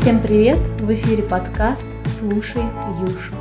Всем 0.00 0.18
привет! 0.18 0.56
В 0.78 0.90
эфире 0.94 1.22
подкаст 1.22 1.82
«Слушай 2.06 2.62
Юшу». 3.02 3.34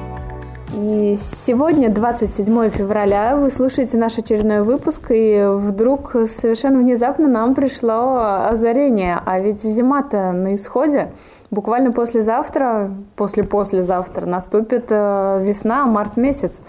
И 0.75 1.15
сегодня, 1.17 1.89
27 1.89 2.69
февраля, 2.69 3.37
вы 3.37 3.49
слушаете 3.49 3.95
наш 3.95 4.17
очередной 4.17 4.63
выпуск, 4.63 5.09
и 5.09 5.41
вдруг 5.55 6.17
совершенно 6.27 6.79
внезапно 6.79 7.29
нам 7.29 7.55
пришло 7.55 8.17
озарение. 8.49 9.21
А 9.25 9.39
ведь 9.39 9.61
зима-то 9.61 10.33
на 10.33 10.55
исходе. 10.55 11.13
Буквально 11.49 11.93
послезавтра, 11.93 12.91
после-послезавтра 13.15 14.25
наступит 14.25 14.87
э, 14.89 15.41
весна, 15.41 15.85
март 15.85 16.17
месяц. 16.17 16.59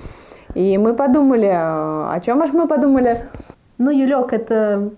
И 0.54 0.78
мы 0.78 0.94
подумали, 0.94 1.50
о 1.50 2.20
чем 2.24 2.40
аж 2.42 2.52
мы 2.52 2.68
подумали? 2.68 3.24
Ну, 3.78 3.90
Юлек, 3.90 4.32
это 4.32 4.92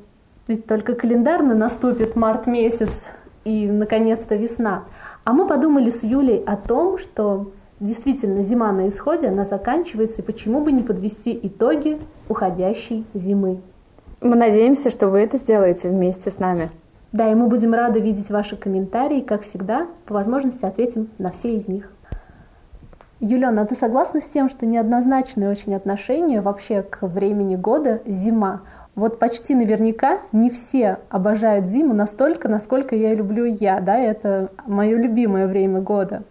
ведь 0.48 0.66
только 0.66 0.95
календарно 0.95 1.54
наступит 1.54 2.14
март 2.14 2.46
месяц 2.46 3.09
и, 3.45 3.66
наконец-то, 3.66 4.34
весна. 4.34 4.84
А 5.24 5.32
мы 5.32 5.46
подумали 5.46 5.91
с 5.91 6.02
Юлей 6.02 6.42
о 6.45 6.56
том, 6.56 6.98
что 6.98 7.52
действительно 7.80 8.42
зима 8.42 8.73
на 8.73 8.88
исходе, 8.88 9.28
она 9.28 9.45
заканчивается, 9.45 10.23
и 10.23 10.24
почему 10.24 10.62
бы 10.62 10.73
не 10.73 10.83
подвести 10.83 11.38
итоги 11.42 11.98
уходящей 12.28 13.05
зимы. 13.14 13.60
Мы 14.20 14.36
надеемся, 14.36 14.91
что 14.91 15.09
вы 15.09 15.20
это 15.20 15.36
сделаете 15.36 15.88
вместе 15.88 16.30
с 16.30 16.38
нами. 16.38 16.70
Да, 17.10 17.30
и 17.30 17.34
мы 17.34 17.48
будем 17.48 17.74
рады 17.74 18.00
видеть 18.00 18.30
ваши 18.30 18.56
комментарии, 18.56 19.20
как 19.20 19.42
всегда, 19.42 19.88
по 20.06 20.14
возможности 20.14 20.64
ответим 20.64 21.11
на 21.19 21.30
все 21.30 21.56
из 21.56 21.69
них. 21.69 21.92
Юлена, 23.20 23.62
а 23.62 23.66
ты 23.66 23.74
согласна 23.77 24.20
с 24.20 24.24
тем, 24.24 24.48
что 24.48 24.66
неоднозначное 24.66 25.50
очень 25.50 25.74
отношение 25.74 26.41
вообще 26.41 26.83
к 26.83 27.06
времени 27.06 27.55
года 27.55 28.00
зима? 28.06 28.62
Вот 28.95 29.19
почти 29.19 29.55
наверняка 29.55 30.19
не 30.32 30.51
все 30.51 30.98
обожают 31.09 31.66
зиму 31.66 31.95
настолько, 31.95 32.48
насколько 32.48 32.95
я 32.95 33.14
люблю 33.14 33.46
я, 33.46 33.80
да, 33.80 33.96
это 33.96 34.50
мое 34.66 34.98
любимое 34.98 35.46
время 35.46 35.80
года. 35.80 36.24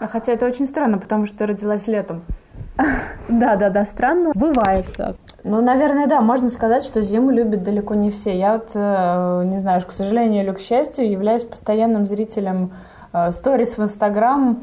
А 0.00 0.06
хотя 0.06 0.32
это 0.32 0.44
очень 0.44 0.66
странно, 0.66 0.98
потому 0.98 1.24
что 1.26 1.46
родилась 1.46 1.86
летом. 1.86 2.22
Да, 3.26 3.56
да, 3.56 3.70
да, 3.70 3.86
странно. 3.86 4.32
Бывает 4.34 4.84
так. 4.94 5.16
Ну, 5.44 5.62
наверное, 5.62 6.06
да, 6.06 6.20
можно 6.20 6.50
сказать, 6.50 6.84
что 6.84 7.00
зиму 7.00 7.30
любят 7.30 7.62
далеко 7.62 7.94
не 7.94 8.10
все. 8.10 8.36
Я 8.36 8.54
вот, 8.54 8.70
э, 8.74 9.42
не 9.46 9.58
знаю, 9.58 9.80
к 9.80 9.92
сожалению 9.92 10.44
или 10.44 10.52
к 10.52 10.60
счастью, 10.60 11.10
являюсь 11.10 11.44
постоянным 11.44 12.06
зрителем 12.06 12.72
э, 13.14 13.32
сторис 13.32 13.78
в 13.78 13.82
Инстаграм. 13.82 14.62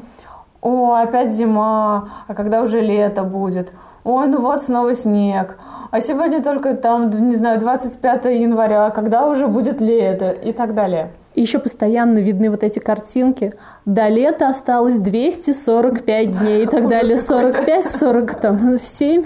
О, 0.60 0.94
опять 0.94 1.30
зима, 1.30 2.08
а 2.28 2.34
когда 2.34 2.62
уже 2.62 2.80
лето 2.80 3.24
будет? 3.24 3.72
Ой, 4.04 4.26
ну 4.28 4.40
вот 4.40 4.62
снова 4.62 4.94
снег. 4.94 5.56
А 5.90 6.00
сегодня 6.00 6.42
только 6.42 6.74
там, 6.74 7.10
не 7.10 7.36
знаю, 7.36 7.60
25 7.60 8.24
января, 8.24 8.90
когда 8.90 9.28
уже 9.28 9.46
будет 9.46 9.80
лето 9.80 10.30
и 10.30 10.52
так 10.52 10.74
далее. 10.74 11.12
И 11.34 11.40
еще 11.40 11.58
постоянно 11.58 12.18
видны 12.18 12.50
вот 12.50 12.62
эти 12.62 12.78
картинки. 12.78 13.54
До 13.86 14.08
лета 14.08 14.48
осталось 14.48 14.96
245 14.96 16.38
дней 16.38 16.64
и 16.64 16.66
так 16.66 16.88
далее. 16.90 17.16
45, 17.16 17.90
47, 17.90 19.24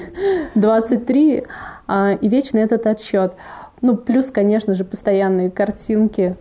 23. 0.54 1.44
И 2.20 2.28
вечно 2.28 2.58
этот 2.58 2.86
отсчет. 2.86 3.34
Ну, 3.80 3.97
плюс, 3.97 4.30
конечно 4.30 4.74
же, 4.74 4.84
постоянные 4.84 5.50
картинки. 5.50 6.36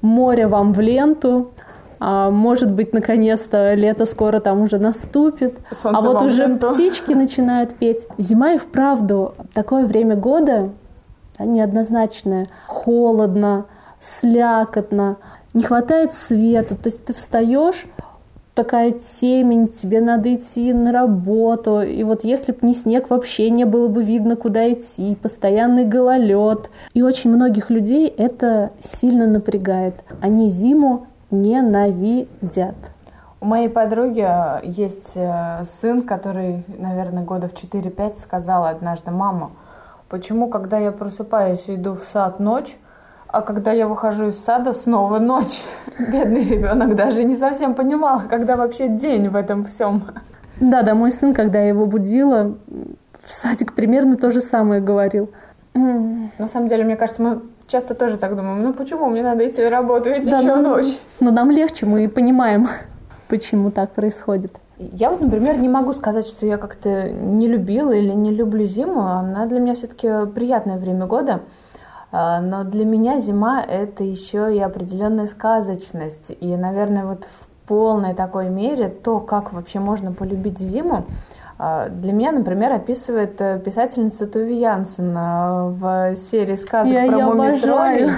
Море 0.00 0.46
вам 0.46 0.72
в 0.72 0.80
ленту. 0.80 1.52
А, 2.00 2.30
может 2.30 2.72
быть, 2.72 2.92
наконец-то 2.92 3.74
лето 3.74 4.04
скоро 4.04 4.40
там 4.40 4.62
уже 4.62 4.78
наступит. 4.78 5.58
Солнце 5.70 5.98
а 5.98 6.12
вот 6.12 6.22
уже 6.22 6.46
ленту. 6.46 6.70
птички 6.72 7.12
начинают 7.12 7.74
петь. 7.74 8.06
Зима 8.18 8.52
и 8.52 8.58
вправду 8.58 9.34
такое 9.52 9.86
время 9.86 10.14
года 10.14 10.70
да, 11.38 11.44
неоднозначное. 11.44 12.48
Холодно, 12.66 13.66
слякотно, 14.00 15.16
не 15.54 15.62
хватает 15.62 16.14
света. 16.14 16.74
То 16.76 16.86
есть 16.86 17.04
ты 17.04 17.12
встаешь, 17.12 17.86
такая 18.54 18.90
темень, 18.90 19.68
тебе 19.68 20.00
надо 20.00 20.34
идти 20.34 20.72
на 20.72 20.92
работу. 20.92 21.80
И 21.80 22.02
вот 22.02 22.24
если 22.24 22.52
бы 22.52 22.58
не 22.62 22.74
снег, 22.74 23.08
вообще 23.10 23.50
не 23.50 23.64
было 23.64 23.88
бы 23.88 24.02
видно, 24.02 24.34
куда 24.34 24.72
идти. 24.72 25.16
Постоянный 25.16 25.84
гололед. 25.84 26.70
И 26.92 27.02
очень 27.02 27.30
многих 27.30 27.70
людей 27.70 28.08
это 28.08 28.70
сильно 28.80 29.26
напрягает. 29.26 29.94
Они 30.20 30.48
зиму 30.48 31.06
ненавидят. 31.30 32.76
У 33.40 33.46
моей 33.46 33.68
подруги 33.68 34.26
э, 34.26 34.60
есть 34.64 35.12
э, 35.14 35.62
сын, 35.64 36.02
который, 36.02 36.64
наверное, 36.66 37.22
года 37.22 37.48
в 37.48 37.52
4-5 37.52 38.18
сказал 38.18 38.64
однажды, 38.64 39.12
мама, 39.12 39.52
почему, 40.08 40.48
когда 40.48 40.78
я 40.78 40.90
просыпаюсь 40.90 41.68
и 41.68 41.76
иду 41.76 41.94
в 41.94 42.02
сад 42.02 42.40
ночь, 42.40 42.76
а 43.28 43.42
когда 43.42 43.72
я 43.72 43.86
выхожу 43.86 44.28
из 44.28 44.42
сада, 44.42 44.72
снова 44.72 45.18
ночь. 45.18 45.62
Бедный 45.98 46.42
ребенок 46.42 46.96
даже 46.96 47.22
не 47.24 47.36
совсем 47.36 47.74
понимал, 47.74 48.22
когда 48.28 48.56
вообще 48.56 48.88
день 48.88 49.28
в 49.28 49.36
этом 49.36 49.66
всем. 49.66 50.04
Да, 50.58 50.82
да, 50.82 50.94
мой 50.94 51.12
сын, 51.12 51.32
когда 51.32 51.60
я 51.60 51.68
его 51.68 51.86
будила, 51.86 52.56
в 53.22 53.30
садик 53.30 53.74
примерно 53.74 54.16
то 54.16 54.30
же 54.30 54.40
самое 54.40 54.80
говорил. 54.80 55.30
На 55.74 56.48
самом 56.48 56.66
деле, 56.66 56.82
мне 56.82 56.96
кажется, 56.96 57.22
мы 57.22 57.42
часто 57.68 57.94
тоже 57.94 58.16
так 58.16 58.34
думаем, 58.34 58.62
ну 58.62 58.72
почему 58.72 59.06
мне 59.06 59.22
надо 59.22 59.46
идти 59.46 59.62
на 59.62 59.70
работу, 59.70 60.10
ведь 60.10 60.28
да, 60.28 60.38
еще 60.38 60.56
ну, 60.56 60.62
ночь. 60.62 60.98
Но 61.20 61.30
нам 61.30 61.50
легче, 61.50 61.86
мы 61.86 62.08
понимаем, 62.08 62.66
почему 63.28 63.70
так 63.70 63.92
происходит. 63.92 64.58
Я 64.78 65.10
вот, 65.10 65.20
например, 65.20 65.58
не 65.58 65.68
могу 65.68 65.92
сказать, 65.92 66.26
что 66.26 66.46
я 66.46 66.56
как-то 66.56 67.10
не 67.10 67.48
любила 67.48 67.92
или 67.92 68.12
не 68.12 68.30
люблю 68.30 68.64
зиму. 68.64 69.00
Она 69.00 69.46
для 69.46 69.58
меня 69.58 69.74
все-таки 69.74 70.26
приятное 70.32 70.78
время 70.78 71.06
года. 71.06 71.40
А, 72.12 72.40
но 72.40 72.62
для 72.62 72.84
меня 72.84 73.18
зима— 73.18 73.60
это 73.68 74.04
еще 74.04 74.54
и 74.54 74.60
определенная 74.60 75.26
сказочность. 75.26 76.30
И, 76.40 76.56
наверное, 76.56 77.06
вот 77.06 77.24
в 77.24 77.68
полной 77.68 78.14
такой 78.14 78.48
мере 78.50 78.88
то, 78.88 79.18
как 79.18 79.52
вообще 79.52 79.80
можно 79.80 80.12
полюбить 80.12 80.60
зиму, 80.60 81.06
для 81.88 82.12
меня, 82.12 82.32
например, 82.32 82.72
описывает 82.72 83.40
э, 83.40 83.58
писательница 83.58 84.26
Туви 84.26 84.60
Янсен 84.60 85.16
э, 85.16 85.68
в 85.70 86.16
серии 86.16 86.56
сказок 86.56 86.92
я, 86.92 87.06
про 87.08 87.34
мумитролей. 87.34 88.10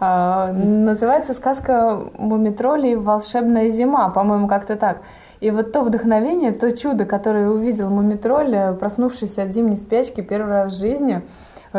А, 0.00 0.52
называется 0.52 1.34
сказка 1.34 2.00
«Мумитролей. 2.18 2.96
Волшебная 2.96 3.68
зима», 3.68 4.08
по-моему, 4.08 4.48
как-то 4.48 4.74
так. 4.74 5.02
И 5.38 5.50
вот 5.52 5.72
то 5.72 5.82
вдохновение, 5.82 6.50
то 6.50 6.76
чудо, 6.76 7.04
которое 7.04 7.48
увидел 7.48 7.90
Мумитроль, 7.90 8.54
э, 8.54 8.74
проснувшись 8.74 9.38
от 9.38 9.52
зимней 9.52 9.76
спячки 9.76 10.20
первый 10.20 10.52
раз 10.52 10.74
в 10.74 10.78
жизни– 10.78 11.22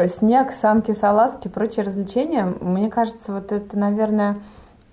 снег, 0.07 0.51
санки, 0.51 0.91
салазки, 0.91 1.47
прочие 1.47 1.85
развлечения, 1.85 2.53
мне 2.62 2.89
кажется, 2.89 3.33
вот 3.33 3.51
это, 3.51 3.77
наверное, 3.77 4.35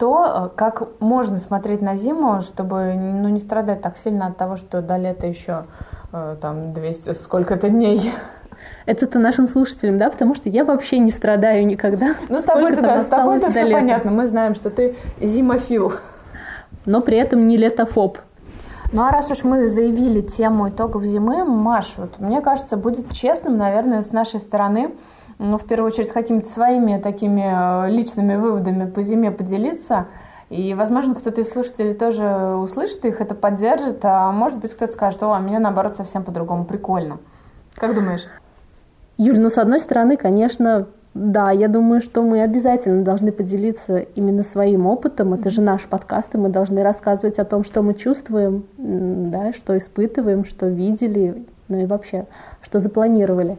то, 0.03 0.51
э, 0.53 0.57
как 0.57 1.01
можно 1.01 1.37
смотреть 1.37 1.81
на 1.81 1.97
зиму, 1.97 2.41
чтобы 2.41 2.95
ну, 2.95 3.29
не 3.29 3.39
страдать 3.39 3.83
так 3.83 3.97
сильно 3.97 4.27
от 4.27 4.37
того, 4.37 4.57
что 4.57 4.83
до 4.83 4.97
лета 4.97 5.29
еще 5.29 5.67
э, 6.13 6.37
там 6.41 6.73
200 6.73 7.13
сколько-то 7.13 7.69
дней. 7.69 8.13
Это-то 8.87 9.21
нашим 9.21 9.47
слушателям, 9.47 9.99
да, 9.99 10.11
потому 10.11 10.35
что 10.35 10.49
я 10.49 10.65
вообще 10.65 10.99
не 10.99 11.13
страдаю 11.13 11.65
никогда. 11.65 12.17
Ну, 12.29 12.37
с 12.37 12.43
тобой-то, 12.43 12.83
да, 12.83 13.01
с 13.01 13.07
тобой-то 13.07 13.49
все 13.51 13.63
лета. 13.63 13.79
понятно. 13.79 14.11
Мы 14.11 14.27
знаем, 14.27 14.57
что 14.57 14.71
ты 14.71 14.97
зимофил. 15.21 15.93
Но 16.85 17.01
при 17.01 17.19
этом 17.19 17.47
не 17.47 17.57
летофоб. 17.57 18.19
Ну 18.91 19.03
а 19.03 19.13
раз 19.13 19.31
уж 19.31 19.45
мы 19.45 19.69
заявили 19.69 20.21
тему 20.21 20.69
итогов 20.69 21.05
зимы, 21.05 21.45
Маш, 21.45 21.95
вот 21.97 22.19
мне 22.19 22.41
кажется, 22.41 22.77
будет 22.77 23.13
честным, 23.13 23.57
наверное, 23.57 24.03
с 24.03 24.11
нашей 24.11 24.41
стороны, 24.41 24.97
ну, 25.43 25.59
в 25.59 25.65
первую 25.65 25.89
очередь, 25.89 26.13
какими-то 26.13 26.49
своими 26.49 26.99
такими 26.99 27.43
э, 27.43 27.91
личными 27.91 28.37
выводами 28.37 28.89
по 28.89 29.03
зиме 29.03 29.33
поделиться. 29.33 30.07
И, 30.51 30.75
возможно, 30.75 31.15
кто-то 31.15 31.41
из 31.41 31.51
слушателей 31.51 31.95
тоже 31.95 32.57
услышит 32.57 33.05
их, 33.05 33.21
это 33.21 33.35
поддержит, 33.35 34.05
а 34.05 34.31
может 34.33 34.59
быть, 34.59 34.73
кто-то 34.73 34.93
скажет, 34.93 35.23
о, 35.23 35.33
а 35.33 35.41
меня, 35.41 35.59
наоборот, 35.59 35.95
совсем 35.95 36.25
по-другому, 36.25 36.65
прикольно. 36.65 37.19
Как 37.75 37.95
думаешь? 37.95 38.27
Юль, 39.17 39.41
ну, 39.41 39.49
с 39.49 39.59
одной 39.59 39.81
стороны, 39.81 40.17
конечно, 40.17 40.87
да, 41.15 41.51
я 41.51 41.69
думаю, 41.69 42.01
что 42.01 42.23
мы 42.23 42.43
обязательно 42.43 43.03
должны 43.03 43.33
поделиться 43.33 43.97
именно 43.97 44.45
своим 44.45 44.87
опытом. 44.87 45.35
Это 45.35 45.51
же 45.51 45.61
наш 45.61 45.87
подкаст, 45.87 46.35
и 46.35 46.39
мы 46.39 46.51
должны 46.51 46.83
рассказывать 46.83 47.39
о 47.39 47.45
том, 47.45 47.65
что 47.65 47.83
мы 47.83 47.95
чувствуем, 47.95 48.67
да, 48.77 49.53
что 49.53 49.77
испытываем, 49.77 50.45
что 50.45 50.69
видели, 50.69 51.47
ну 51.69 51.79
и 51.79 51.87
вообще, 51.87 52.27
что 52.61 52.79
запланировали. 52.79 53.59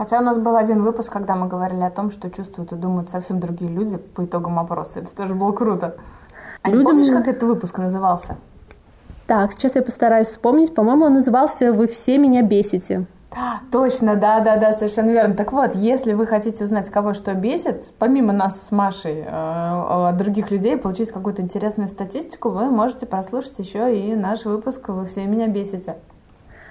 Хотя 0.00 0.18
у 0.18 0.22
нас 0.22 0.38
был 0.38 0.56
один 0.56 0.82
выпуск, 0.82 1.12
когда 1.12 1.36
мы 1.36 1.46
говорили 1.46 1.82
о 1.82 1.90
том, 1.90 2.10
что 2.10 2.30
чувствуют 2.30 2.72
и 2.72 2.74
думают 2.74 3.10
совсем 3.10 3.38
другие 3.38 3.70
люди 3.70 3.98
по 3.98 4.24
итогам 4.24 4.58
опроса. 4.58 5.00
Это 5.00 5.14
тоже 5.14 5.34
было 5.34 5.52
круто. 5.52 5.96
А 6.62 6.70
Людям... 6.70 6.96
не 6.96 7.02
помнишь, 7.04 7.10
как 7.10 7.28
этот 7.28 7.42
выпуск 7.42 7.76
назывался? 7.76 8.38
Так, 9.26 9.52
сейчас 9.52 9.74
я 9.74 9.82
постараюсь 9.82 10.28
вспомнить. 10.28 10.74
По-моему, 10.74 11.04
он 11.04 11.12
назывался 11.12 11.70
«Вы 11.74 11.86
все 11.86 12.16
меня 12.16 12.40
бесите». 12.40 13.04
Точно, 13.70 14.16
да, 14.16 14.40
да, 14.40 14.56
да, 14.56 14.72
совершенно 14.72 15.10
верно. 15.10 15.34
Так 15.34 15.52
вот, 15.52 15.74
если 15.74 16.14
вы 16.14 16.26
хотите 16.26 16.64
узнать, 16.64 16.88
кого 16.88 17.12
что 17.12 17.34
бесит, 17.34 17.92
помимо 17.98 18.32
нас 18.32 18.58
с 18.68 18.70
Машей, 18.70 19.22
э, 19.26 20.12
других 20.14 20.50
людей, 20.50 20.78
получить 20.78 21.12
какую-то 21.12 21.42
интересную 21.42 21.90
статистику, 21.90 22.48
вы 22.48 22.70
можете 22.70 23.04
прослушать 23.04 23.58
еще 23.58 23.94
и 23.94 24.14
наш 24.14 24.46
выпуск 24.46 24.88
«Вы 24.88 25.04
все 25.04 25.26
меня 25.26 25.46
бесите». 25.46 25.96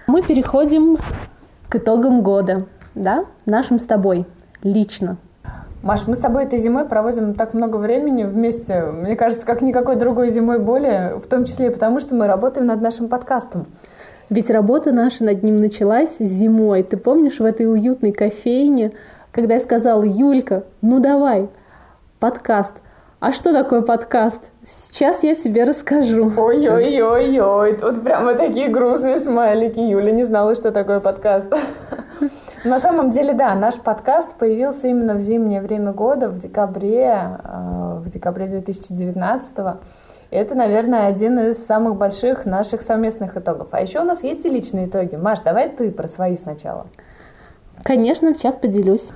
Мы 0.07 0.23
переходим 0.23 0.97
к 1.69 1.75
итогам 1.75 2.23
года, 2.23 2.65
да, 2.95 3.25
нашим 3.45 3.79
с 3.79 3.83
тобой, 3.83 4.25
лично. 4.63 5.17
Маш, 5.81 6.07
мы 6.07 6.15
с 6.17 6.19
тобой 6.19 6.43
этой 6.43 6.59
зимой 6.59 6.85
проводим 6.85 7.33
так 7.33 7.53
много 7.53 7.77
времени 7.77 8.25
вместе, 8.25 8.81
мне 8.81 9.15
кажется, 9.15 9.45
как 9.45 9.61
никакой 9.61 9.95
другой 9.95 10.29
зимой 10.29 10.59
более, 10.59 11.15
в 11.15 11.27
том 11.27 11.45
числе 11.45 11.67
и 11.67 11.69
потому, 11.69 12.01
что 12.01 12.15
мы 12.15 12.27
работаем 12.27 12.67
над 12.67 12.81
нашим 12.81 13.07
подкастом. 13.07 13.65
Ведь 14.29 14.51
работа 14.51 14.91
наша 14.91 15.23
над 15.23 15.41
ним 15.41 15.55
началась 15.55 16.17
зимой. 16.19 16.83
Ты 16.83 16.97
помнишь 16.97 17.39
в 17.39 17.45
этой 17.45 17.65
уютной 17.65 18.11
кофейне, 18.11 18.91
когда 19.31 19.53
я 19.55 19.59
сказала, 19.59 20.03
Юлька, 20.03 20.65
ну 20.81 20.99
давай, 20.99 21.49
подкаст. 22.19 22.73
А 23.21 23.31
что 23.31 23.53
такое 23.53 23.81
подкаст? 23.81 24.41
Сейчас 24.63 25.23
я 25.23 25.35
тебе 25.35 25.63
расскажу. 25.63 26.31
Ой-ой-ой-ой, 26.37 27.77
тут 27.77 28.03
прямо 28.03 28.33
такие 28.35 28.67
грустные 28.67 29.19
смайлики. 29.19 29.79
Юля 29.79 30.11
не 30.11 30.25
знала, 30.25 30.55
что 30.55 30.71
такое 30.71 30.99
подкаст. 30.99 31.47
На 32.65 32.79
самом 32.79 33.09
деле, 33.09 33.33
да, 33.33 33.55
наш 33.55 33.75
подкаст 33.75 34.35
появился 34.35 34.87
именно 34.87 35.13
в 35.13 35.19
зимнее 35.19 35.61
время 35.61 35.93
года, 35.93 36.29
в 36.29 36.39
декабре, 36.39 37.39
э, 37.43 37.99
в 38.03 38.09
декабре 38.09 38.47
2019 38.47 39.59
-го. 39.59 39.77
Это, 40.29 40.55
наверное, 40.55 41.07
один 41.07 41.39
из 41.39 41.65
самых 41.65 41.95
больших 41.95 42.45
наших 42.45 42.81
совместных 42.81 43.37
итогов. 43.37 43.69
А 43.71 43.81
еще 43.81 44.01
у 44.01 44.03
нас 44.03 44.23
есть 44.23 44.45
и 44.45 44.49
личные 44.49 44.87
итоги. 44.87 45.15
Маш, 45.15 45.39
давай 45.39 45.69
ты 45.69 45.91
про 45.91 46.07
свои 46.07 46.35
сначала. 46.35 46.87
Конечно, 47.83 48.33
сейчас 48.33 48.57
поделюсь. 48.57 49.09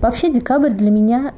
Вообще 0.00 0.30
декабрь 0.30 0.70
для 0.70 0.90
меня 0.90 1.32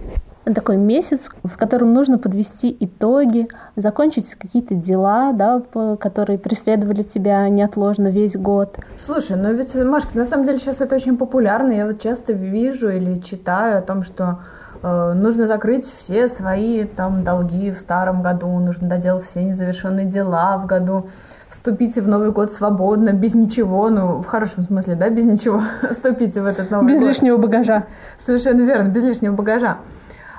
такой 0.53 0.77
месяц, 0.77 1.31
в 1.43 1.57
котором 1.57 1.95
нужно 1.95 2.19
подвести 2.19 2.77
итоги, 2.81 3.49
закончить 3.77 4.35
какие-то 4.35 4.75
дела, 4.75 5.33
да, 5.33 5.63
которые 5.99 6.39
преследовали 6.39 7.03
тебя 7.03 7.49
неотложно 7.49 8.09
весь 8.09 8.37
год. 8.37 8.79
Слушай, 9.05 9.37
ну 9.37 9.55
ведь, 9.55 9.75
Машка, 9.75 10.19
на 10.19 10.27
самом 10.27 10.45
деле 10.45 10.59
сейчас 10.59 10.81
это 10.81 10.97
очень 10.97 11.17
популярно. 11.17 11.73
Я 11.73 11.87
вот 11.87 12.01
часто 12.01 12.33
вижу 12.33 12.91
или 12.91 13.21
читаю 13.21 13.79
о 13.79 13.83
том, 13.83 14.03
что 14.03 14.41
э, 14.83 15.13
нужно 15.15 15.47
закрыть 15.47 15.91
все 15.99 16.29
свои 16.29 16.85
там 16.85 17.25
долги 17.25 17.71
в 17.71 17.79
старом 17.79 18.23
году, 18.23 18.49
нужно 18.59 18.89
доделать 18.89 19.25
все 19.25 19.43
незавершенные 19.43 20.07
дела 20.07 20.59
в 20.59 20.67
году 20.67 21.07
вступите 21.55 22.03
в 22.03 22.09
Новый 22.09 22.33
год 22.33 22.53
свободно, 22.53 23.11
без 23.11 23.35
ничего, 23.35 23.89
ну, 23.89 24.23
в 24.23 24.27
хорошем 24.27 24.65
смысле, 24.65 24.97
да, 24.97 25.09
без 25.09 25.25
ничего, 25.25 25.63
вступите 25.91 26.43
в 26.43 26.47
этот 26.47 26.71
Новый 26.71 26.89
без 26.89 26.99
год. 26.99 27.09
Без 27.09 27.15
лишнего 27.15 27.37
багажа. 27.37 27.85
Совершенно 28.19 28.63
верно, 28.63 28.89
без 28.89 29.05
лишнего 29.05 29.35
багажа. 29.35 29.79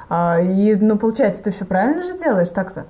А, 0.10 0.40
и, 0.40 0.76
ну, 0.76 0.98
получается, 0.98 1.44
ты 1.44 1.52
все 1.52 1.66
правильно 1.66 2.04
же 2.04 2.18
делаешь 2.18 2.50
так-то? 2.50 2.86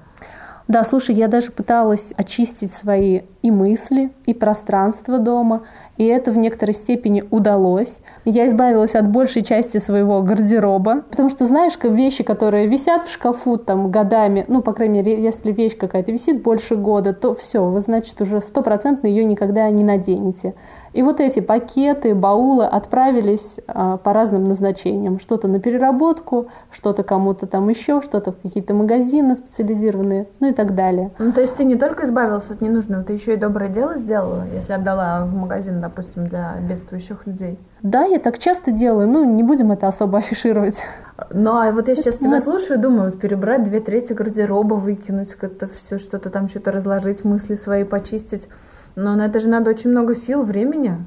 Да, 0.68 0.84
слушай, 0.84 1.14
я 1.14 1.28
даже 1.28 1.52
пыталась 1.52 2.12
очистить 2.18 2.74
свои 2.74 3.22
и 3.44 3.52
мысли, 3.52 4.12
и 4.26 4.34
пространство 4.34 5.20
дома, 5.20 5.64
и 5.98 6.06
это 6.06 6.32
в 6.32 6.38
некоторой 6.38 6.74
степени 6.74 7.24
удалось. 7.32 8.00
Я 8.26 8.48
избавилась 8.48 8.96
от 8.96 9.10
большей 9.10 9.42
части 9.42 9.78
своего 9.78 10.22
гардероба, 10.22 11.04
потому 11.10 11.30
что, 11.30 11.46
знаешь, 11.46 11.74
вещи, 11.84 12.24
которые 12.24 12.68
висят 12.68 13.04
в 13.04 13.12
шкафу 13.12 13.58
там 13.58 13.92
годами, 13.92 14.46
ну, 14.48 14.62
по 14.62 14.74
крайней 14.74 15.00
мере, 15.00 15.22
если 15.22 15.52
вещь 15.52 15.78
какая-то 15.78 16.12
висит 16.12 16.44
больше 16.44 16.76
года, 16.76 17.14
то 17.14 17.34
все, 17.34 17.64
вы, 17.64 17.80
значит, 17.80 18.20
уже 18.22 18.42
стопроцентно 18.42 19.08
ее 19.08 19.26
никогда 19.26 19.70
не 19.70 19.84
наденете. 19.84 20.56
И 20.96 21.04
вот 21.04 21.20
эти 21.20 21.42
пакеты, 21.42 22.16
баулы 22.16 22.66
отправились 22.66 23.60
а, 23.68 23.98
по 23.98 24.14
разным 24.14 24.46
назначениям. 24.46 25.20
Что-то 25.20 25.50
на 25.50 25.60
переработку, 25.60 26.48
что-то 26.72 27.04
кому-то 27.04 27.48
там 27.48 27.68
еще, 27.68 28.02
что-то 28.02 28.32
в 28.32 28.38
какие-то 28.42 28.74
магазины 28.74 29.36
специализированные, 29.36 30.28
ну 30.40 30.50
и 30.50 30.54
так 30.54 30.74
далее. 30.74 31.12
Ну, 31.20 31.34
то 31.34 31.42
есть 31.42 31.56
ты 31.58 31.66
не 31.66 31.76
только 31.76 32.06
избавился 32.06 32.54
от 32.54 32.62
ненужного, 32.62 33.04
ты 33.04 33.12
еще 33.12 33.34
и 33.34 33.38
доброе 33.38 33.70
дело 33.70 33.98
сделала, 33.98 34.46
если 34.54 34.72
отдала 34.72 35.26
в 35.26 35.36
магазин, 35.36 35.82
допустим, 35.86 36.28
для 36.28 36.56
бедствующих 36.62 37.28
людей? 37.28 37.60
Да, 37.82 38.06
я 38.06 38.20
так 38.20 38.40
часто 38.40 38.72
делаю, 38.72 39.08
ну, 39.08 39.24
не 39.24 39.44
будем 39.44 39.72
это 39.72 39.88
особо 39.88 40.18
афишировать. 40.24 40.84
Ну, 41.32 41.52
а 41.52 41.72
вот 41.72 41.88
я 41.88 41.96
сейчас 41.96 42.18
тебя 42.18 42.42
слушаю, 42.42 42.80
думаю, 42.80 43.12
вот 43.12 43.20
перебрать 43.20 43.64
две 43.64 43.80
трети 43.80 44.14
гардероба, 44.14 44.74
выкинуть 44.76 45.36
как-то 45.36 45.68
все, 45.68 45.98
что-то 45.98 46.30
там, 46.30 46.50
что-то 46.50 46.72
разложить, 46.72 47.24
мысли 47.24 47.56
свои 47.56 47.84
почистить. 47.84 48.48
Но 48.96 49.16
на 49.16 49.26
это 49.26 49.40
же 49.40 49.50
надо 49.50 49.70
очень 49.70 49.92
много 49.92 50.16
сил, 50.16 50.44
времени. 50.44 50.98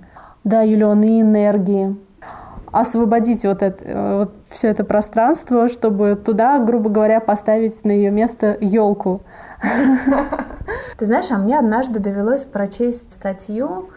Да, 0.44 0.62
Юлион, 0.62 1.02
и 1.02 1.20
энергии. 1.20 1.96
Освободить 2.70 3.44
вот, 3.44 3.62
это, 3.62 3.84
э, 3.84 4.19
вот 4.19 4.34
все 4.48 4.69
это 4.69 4.84
пространство, 4.84 5.69
чтобы 5.69 6.20
туда, 6.22 6.58
грубо 6.58 6.90
говоря, 6.90 7.19
поставить 7.19 7.82
на 7.84 7.90
ее 7.90 8.10
место 8.10 8.56
елку. 8.60 9.22
Ты 10.98 11.06
знаешь, 11.06 11.30
а 11.30 11.38
мне 11.38 11.58
однажды 11.58 11.98
довелось 11.98 12.44
прочесть 12.44 13.12
статью, 13.12 13.88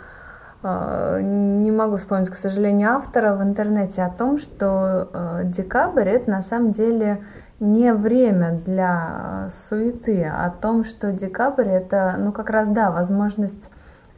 не 0.63 1.71
могу 1.71 1.97
вспомнить, 1.97 2.29
к 2.29 2.35
сожалению, 2.35 2.91
автора 2.91 3.33
в 3.33 3.41
интернете 3.41 4.03
о 4.03 4.09
том, 4.09 4.37
что 4.37 5.09
э, 5.11 5.41
декабрь 5.45 6.07
это 6.07 6.29
на 6.29 6.41
самом 6.41 6.71
деле 6.71 7.23
не 7.59 7.93
время 7.93 8.59
для 8.65 9.49
суеты, 9.51 10.23
а 10.23 10.45
о 10.45 10.49
том, 10.51 10.83
что 10.83 11.11
декабрь 11.11 11.69
это, 11.69 12.15
ну 12.17 12.31
как 12.31 12.49
раз 12.49 12.67
да, 12.67 12.91
возможность 12.91 13.69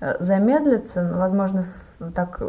Э, 0.04 0.16
замедлиться, 0.20 1.02
ну, 1.02 1.18
возможно, 1.18 1.66
так 2.14 2.42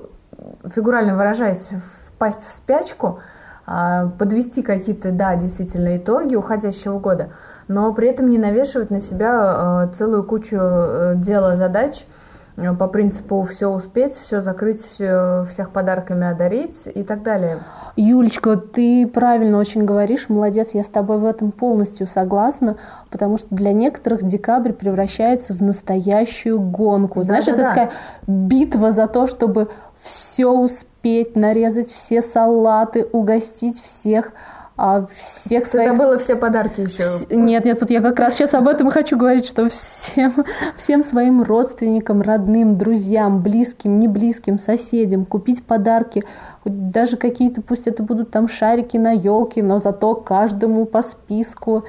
фигурально 0.74 1.14
выражаясь, 1.14 1.70
впасть 2.08 2.48
в 2.48 2.52
спячку, 2.52 3.20
а, 3.64 4.08
подвести 4.18 4.62
какие-то, 4.62 5.12
да, 5.12 5.36
действительно 5.36 5.96
итоги 5.96 6.34
уходящего 6.34 6.98
года, 6.98 7.28
но 7.68 7.92
при 7.94 8.08
этом 8.08 8.28
не 8.28 8.38
навешивать 8.38 8.90
на 8.90 9.00
себя 9.00 9.84
э, 9.86 9.94
целую 9.94 10.24
кучу 10.24 10.56
дела, 10.56 11.54
задач, 11.54 12.04
Э, 12.04 12.33
по 12.78 12.86
принципу 12.86 13.42
все 13.42 13.66
успеть, 13.66 14.14
все 14.14 14.40
закрыть, 14.40 14.86
все, 14.86 15.44
всех 15.50 15.70
подарками 15.70 16.26
одарить 16.26 16.86
и 16.86 17.02
так 17.02 17.22
далее. 17.22 17.58
Юлечка, 17.96 18.56
ты 18.56 19.06
правильно 19.06 19.58
очень 19.58 19.84
говоришь, 19.84 20.28
молодец, 20.28 20.72
я 20.72 20.84
с 20.84 20.88
тобой 20.88 21.18
в 21.18 21.24
этом 21.24 21.50
полностью 21.50 22.06
согласна, 22.06 22.76
потому 23.10 23.38
что 23.38 23.54
для 23.54 23.72
некоторых 23.72 24.22
декабрь 24.22 24.72
превращается 24.72 25.52
в 25.52 25.62
настоящую 25.62 26.60
гонку. 26.60 27.20
Да, 27.20 27.24
Знаешь, 27.24 27.44
да, 27.46 27.52
это 27.52 27.62
да. 27.62 27.68
такая 27.68 27.90
битва 28.26 28.90
за 28.92 29.08
то, 29.08 29.26
чтобы 29.26 29.68
все 30.00 30.48
успеть, 30.48 31.34
нарезать 31.34 31.88
все 31.88 32.22
салаты, 32.22 33.04
угостить 33.04 33.80
всех 33.80 34.32
а 34.76 35.06
всех 35.14 35.66
своих... 35.66 35.90
Ты 35.90 35.96
забыла 35.96 36.18
все 36.18 36.34
подарки 36.34 36.80
еще. 36.80 37.04
Нет, 37.30 37.64
нет, 37.64 37.80
вот 37.80 37.90
я 37.90 38.00
как 38.00 38.18
раз 38.18 38.34
сейчас 38.34 38.54
об 38.54 38.66
этом 38.66 38.88
и 38.88 38.90
хочу 38.90 39.16
говорить, 39.16 39.46
что 39.46 39.68
всем, 39.68 40.44
всем 40.76 41.02
своим 41.04 41.42
родственникам, 41.42 42.22
родным, 42.22 42.74
друзьям, 42.74 43.40
близким, 43.40 44.00
не 44.00 44.08
близким, 44.08 44.58
соседям 44.58 45.26
купить 45.26 45.64
подарки, 45.64 46.24
даже 46.64 47.16
какие-то, 47.16 47.62
пусть 47.62 47.86
это 47.86 48.02
будут 48.02 48.30
там 48.30 48.48
шарики 48.48 48.96
на 48.96 49.12
елке, 49.12 49.62
но 49.62 49.78
зато 49.78 50.16
каждому 50.16 50.86
по 50.86 51.02
списку, 51.02 51.84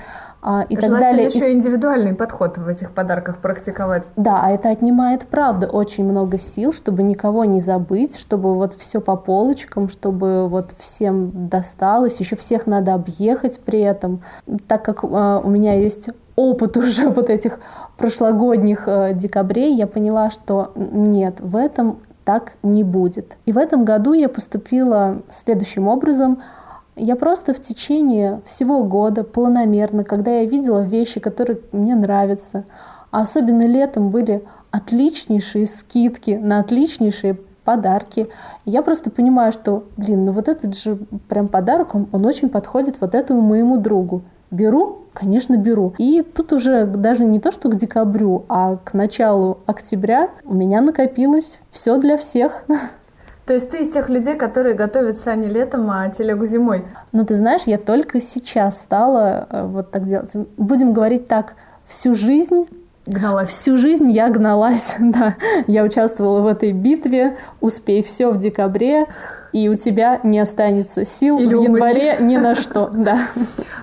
а, 0.47 0.63
и 0.69 0.75
так 0.75 0.92
далее. 0.92 1.25
еще 1.25 1.51
индивидуальный 1.51 2.13
подход 2.13 2.60
в 2.60 2.67
этих 2.67 2.91
подарках 2.91 3.38
практиковать. 3.38 4.05
Да, 4.15 4.41
а 4.43 4.51
это 4.51 4.70
отнимает, 4.70 5.25
правда, 5.25 5.65
очень 5.65 6.05
много 6.05 6.38
сил, 6.38 6.72
чтобы 6.72 7.01
никого 7.01 7.46
не 7.46 7.60
забыть, 7.60 8.15
чтобы 8.15 8.53
вот 8.53 8.75
все 8.75 9.01
по 9.01 9.15
полочкам, 9.15 9.89
чтобы 9.89 10.48
вот 10.48 10.72
всем 10.77 11.48
досталось, 11.50 12.20
еще 12.20 12.36
всех 12.36 12.67
надо 12.67 12.93
объехать 12.93 13.60
при 13.60 13.79
этом. 13.79 14.22
Так 14.67 14.86
как 14.86 15.03
э, 15.03 15.08
у 15.08 15.50
меня 15.50 15.74
есть 15.74 16.10
опыт 16.36 16.77
уже 16.77 17.10
вот 17.10 17.31
этих 17.31 17.58
прошлогодних 17.98 18.88
э, 18.88 19.13
декабрей, 19.15 19.74
я 19.74 19.88
поняла, 19.88 20.29
что 20.29 20.74
нет, 20.75 21.39
в 21.39 21.55
этом 21.55 22.01
так 22.24 22.53
не 22.62 22.84
будет. 22.84 23.36
И 23.48 23.51
в 23.51 23.58
этом 23.58 23.84
году 23.84 24.13
я 24.13 24.29
поступила 24.29 25.24
следующим 25.31 25.88
образом– 25.88 26.38
я 26.96 27.16
просто 27.16 27.54
в 27.54 27.62
течение 27.62 28.42
всего 28.46 28.84
года 28.84 29.24
планомерно, 29.24 30.04
когда 30.04 30.40
я 30.40 30.46
видела 30.46 30.86
вещи, 30.86 31.20
которые 31.20 31.60
мне 31.72 31.96
нравятся, 31.96 32.66
а 33.12 33.22
особенно 33.22 33.66
летом 33.66 34.10
были 34.10 34.46
отличнейшие 34.72 35.68
скидки 35.68 36.32
на 36.32 36.60
отличнейшие 36.60 37.38
подарки. 37.64 38.30
я 38.66 38.82
просто 38.84 39.10
понимаю, 39.10 39.52
что, 39.52 39.86
блин, 39.98 40.25
ну 40.25 40.32
вот 40.32 40.48
этот 40.48 40.78
же 40.78 41.00
прям 41.28 41.48
подарок, 41.48 41.96
он, 41.96 42.08
он 42.12 42.25
очень 42.25 42.50
подходит 42.50 42.98
вот 43.02 43.16
этому 43.16 43.42
моему 43.42 43.78
другу. 43.78 44.22
Беру, 44.52 45.00
конечно, 45.14 45.58
беру. 45.58 45.94
И 45.98 46.22
тут 46.22 46.54
уже 46.54 46.86
даже 46.86 47.25
не 47.25 47.40
то, 47.40 47.52
что 47.52 47.70
к 47.70 47.75
декабрю, 47.75 48.46
а 48.48 48.78
к 48.78 48.94
началу 48.94 49.58
октября 49.66 50.30
у 50.44 50.54
меня 50.54 50.82
накопилось 50.82 51.58
все 51.72 51.98
для 51.98 52.18
всех. 52.18 52.66
То 53.46 53.54
есть 53.54 53.70
ты 53.70 53.82
из 53.82 53.90
тех 53.90 54.10
людей, 54.10 54.36
которые 54.36 54.75
готовят 54.75 55.18
сани 55.18 55.46
летом, 55.46 55.90
а 55.92 56.10
телегу 56.10 56.46
зимой? 56.46 56.86
Ну, 57.12 57.25
ты 57.25 57.36
знаешь, 57.36 57.64
я 57.66 57.78
только 57.78 58.20
сейчас 58.20 58.80
стала 58.80 59.48
э, 59.50 59.66
вот 59.66 59.92
так 59.92 60.08
делать. 60.08 60.32
Будем 60.58 60.94
говорить 60.94 61.28
так, 61.28 61.54
всю 61.88 62.14
жизнь 62.14 62.68
Гналась. 63.08 63.50
Всю 63.50 63.78
жизнь 63.78 64.10
я 64.10 64.30
гналась, 64.30 64.96
да. 65.00 65.36
Я 65.68 65.84
участвовала 65.84 66.42
в 66.42 66.48
этой 66.48 66.72
битве. 66.72 67.38
Успей 67.62 68.02
все 68.02 68.32
в 68.32 68.40
декабре, 68.40 69.06
и 69.52 69.70
у 69.70 69.75
тебя 69.75 70.20
не 70.24 70.40
останется 70.40 71.06
сил 71.06 71.38
Или 71.38 71.54
в 71.54 71.62
январе 71.62 72.18
ни 72.20 72.38
на 72.38 72.56
что, 72.56 72.90
да. 72.94 73.28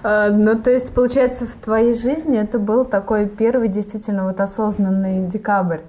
А, 0.03 0.31
ну, 0.31 0.59
то 0.59 0.73
есть, 0.73 0.93
получается, 0.93 1.47
в 1.47 1.55
твоей 1.55 1.95
жизни 1.95 2.37
это 2.37 2.59
был 2.59 2.85
такой 2.85 3.29
первый 3.29 3.69
действительно 3.69 4.25
вот 4.25 4.41
осознанный 4.41 5.27
декабрь. 5.29 5.81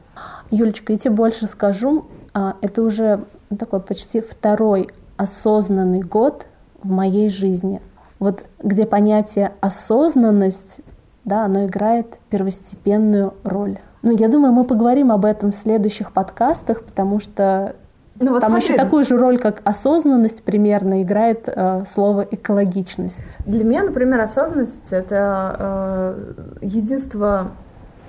Юлечка, 0.51 0.93
я 0.93 0.99
тебе 0.99 1.15
больше 1.15 1.47
скажу, 1.47 2.05
а, 2.35 2.55
это 2.61 2.83
уже 2.83 3.25
такой 3.57 3.79
почти 3.79 4.21
второй 4.21 4.89
осознанный 5.17 6.01
год 6.01 6.47
в 6.81 6.89
моей 6.89 7.29
жизни. 7.29 7.81
вот 8.19 8.45
где 8.61 8.85
понятие 8.85 9.51
осознанность, 9.61 10.79
да, 11.25 11.45
оно 11.45 11.65
играет 11.65 12.17
первостепенную 12.29 13.33
роль. 13.43 13.79
Ну, 14.01 14.11
я 14.11 14.27
думаю, 14.27 14.53
мы 14.53 14.63
поговорим 14.65 15.11
об 15.11 15.25
этом 15.25 15.51
в 15.51 15.55
следующих 15.55 16.11
подкастах, 16.11 16.83
потому 16.83 17.19
что 17.19 17.75
ну, 18.19 18.31
вот 18.31 18.41
Там 18.41 18.51
смотри. 18.51 18.67
еще 18.67 18.77
такую 18.77 19.03
же 19.03 19.17
роль, 19.17 19.39
как 19.39 19.61
осознанность 19.63 20.43
примерно 20.43 21.01
играет 21.01 21.47
э, 21.47 21.83
слово 21.87 22.21
экологичность. 22.21 23.37
Для 23.45 23.63
меня, 23.63 23.83
например, 23.83 24.21
осознанность 24.21 24.91
это 24.91 25.55
э, 25.59 26.33
единство 26.61 27.51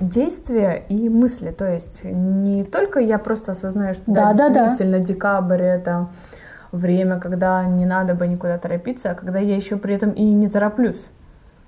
действия 0.01 0.85
и 0.89 1.09
мысли. 1.09 1.51
То 1.51 1.67
есть 1.67 2.05
не 2.05 2.65
только 2.65 3.01
я 3.01 3.19
просто 3.19 3.53
осознаю, 3.53 3.95
что 3.95 4.05
да, 4.07 4.35
да, 4.35 4.49
действительно 4.49 4.99
да. 4.99 5.05
декабрь 5.05 5.63
это 5.63 6.09
время, 6.73 7.21
когда 7.21 7.65
не 7.65 7.87
надо 7.87 8.15
бы 8.15 8.27
никуда 8.27 8.59
торопиться, 8.59 9.11
а 9.11 9.15
когда 9.15 9.39
я 9.39 9.57
еще 9.57 9.77
при 9.77 9.95
этом 9.95 10.11
и 10.11 10.25
не 10.25 10.49
тороплюсь. 10.49 11.07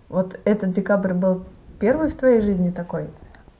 Вот 0.08 0.38
этот 0.44 0.72
декабрь 0.72 1.12
был 1.12 1.44
первый 1.78 2.08
в 2.08 2.14
твоей 2.14 2.40
жизни 2.40 2.70
такой? 2.70 3.08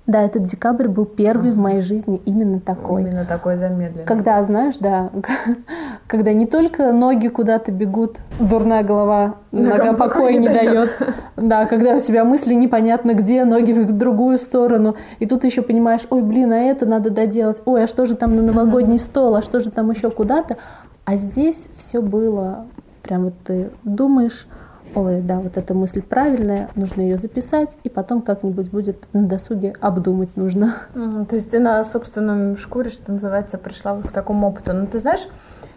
Да, 0.07 0.23
этот 0.23 0.45
декабрь 0.45 0.87
был 0.87 1.05
первый 1.05 1.51
ага. 1.51 1.57
в 1.57 1.61
моей 1.61 1.81
жизни 1.81 2.23
именно 2.25 2.61
такой. 2.61 3.03
Именно 3.03 3.25
такой 3.25 3.57
замедленный. 3.57 4.07
Когда, 4.07 4.41
знаешь, 4.43 4.77
да, 4.79 5.11
когда 6.07 6.33
не 6.33 6.47
только 6.47 6.93
ноги 6.93 7.27
куда-то 7.27 7.73
бегут, 7.73 8.21
дурная 8.39 8.85
голова 8.85 9.37
ногам 9.51 9.97
покоя 9.97 10.39
не 10.39 10.49
дает. 10.49 10.97
Да, 11.37 11.67
когда 11.67 11.97
у 11.97 12.01
тебя 12.01 12.25
мысли 12.25 12.55
непонятно 12.55 13.15
где, 13.15 13.45
ноги 13.45 13.73
в 13.73 13.93
другую 13.93 14.39
сторону. 14.39 14.95
И 15.19 15.27
тут 15.27 15.45
еще 15.45 15.63
понимаешь, 15.63 16.07
ой, 16.09 16.23
блин, 16.23 16.53
а 16.53 16.57
это 16.57 16.87
надо 16.87 17.11
доделать. 17.11 17.61
Ой, 17.65 17.85
а 17.85 17.87
что 17.89 18.07
же 18.07 18.15
там 18.15 18.37
на 18.37 18.43
новогодний 18.43 18.99
стол, 18.99 19.35
а 19.35 19.43
что 19.43 19.59
же 19.59 19.71
там 19.73 19.91
еще 19.91 20.11
куда-то. 20.11 20.57
А 21.05 21.17
здесь 21.17 21.67
все 21.77 22.01
было, 22.01 22.67
прям 23.03 23.25
вот 23.25 23.35
ты 23.45 23.71
думаешь, 23.83 24.47
ой, 24.95 25.21
да, 25.21 25.41
вот 25.41 25.57
эта 25.57 25.75
мысль 25.75 26.03
правильная, 26.03 26.69
нужно 26.75 27.03
ее 27.03 27.19
записать, 27.19 27.77
и 27.85 27.89
потом 27.89 28.23
как-нибудь 28.23 28.71
будет 28.71 29.05
на 29.13 29.27
досуге 29.27 29.75
обдумать 29.81 30.37
нужно. 30.37 30.75
То 30.95 31.37
есть 31.37 31.51
ты 31.51 31.59
на 31.59 31.83
собственном 31.85 32.57
шкуре, 32.57 32.91
что 32.91 33.13
называется, 33.13 33.59
пришла 33.59 34.01
к 34.01 34.13
такому 34.13 34.49
опыту. 34.49 34.73
Но 34.73 34.87
ты 34.87 34.99
знаешь, 34.99 35.27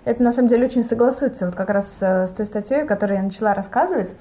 это 0.06 0.24
на 0.24 0.32
самом 0.32 0.48
деле 0.48 0.66
очень 0.66 0.84
согласуется 0.84 1.46
вот 1.46 1.56
как 1.56 1.70
раз 1.70 1.98
э, 2.01 2.28
с 2.28 2.32
той 2.32 2.46
статьей, 2.46 2.86
которую 2.86 3.18
я 3.18 3.24
начала 3.24 3.54
рассказывать, 3.54 4.16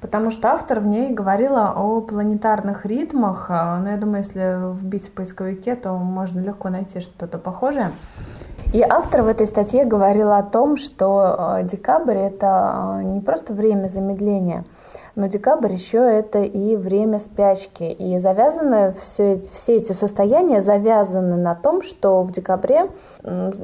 потому 0.00 0.30
что 0.30 0.48
автор 0.48 0.80
в 0.80 0.86
ней 0.86 1.12
говорила 1.12 1.72
о 1.76 2.00
планетарных 2.00 2.86
ритмах, 2.86 3.46
э, 3.50 3.76
но 3.82 3.90
я 3.90 3.96
думаю, 3.96 4.18
если 4.18 4.74
вбить 4.74 5.08
в 5.08 5.10
поисковике, 5.10 5.74
то 5.74 5.92
можно 5.92 6.40
легко 6.40 6.68
найти 6.68 7.00
что-то 7.00 7.38
похожее. 7.38 7.90
И 8.74 8.82
автор 8.82 9.22
в 9.22 9.28
этой 9.28 9.46
статье 9.46 9.84
говорил 9.84 10.32
о 10.32 10.42
том, 10.42 10.76
что 10.76 11.58
э, 11.60 11.62
декабрь 11.62 12.18
это 12.18 12.96
э, 12.98 13.02
не 13.04 13.20
просто 13.20 13.52
время 13.52 13.86
замедления, 13.86 14.64
но 15.14 15.28
декабрь 15.28 15.74
еще 15.74 15.98
это 15.98 16.42
и 16.42 16.74
время 16.74 17.20
спячки. 17.20 17.84
И 17.84 18.18
завязаны 18.18 18.92
все, 19.00 19.40
все 19.54 19.76
эти 19.76 19.92
состояния 19.92 20.60
завязаны 20.60 21.36
на 21.36 21.54
том, 21.54 21.82
что 21.82 22.22
в 22.22 22.32
декабре 22.32 22.90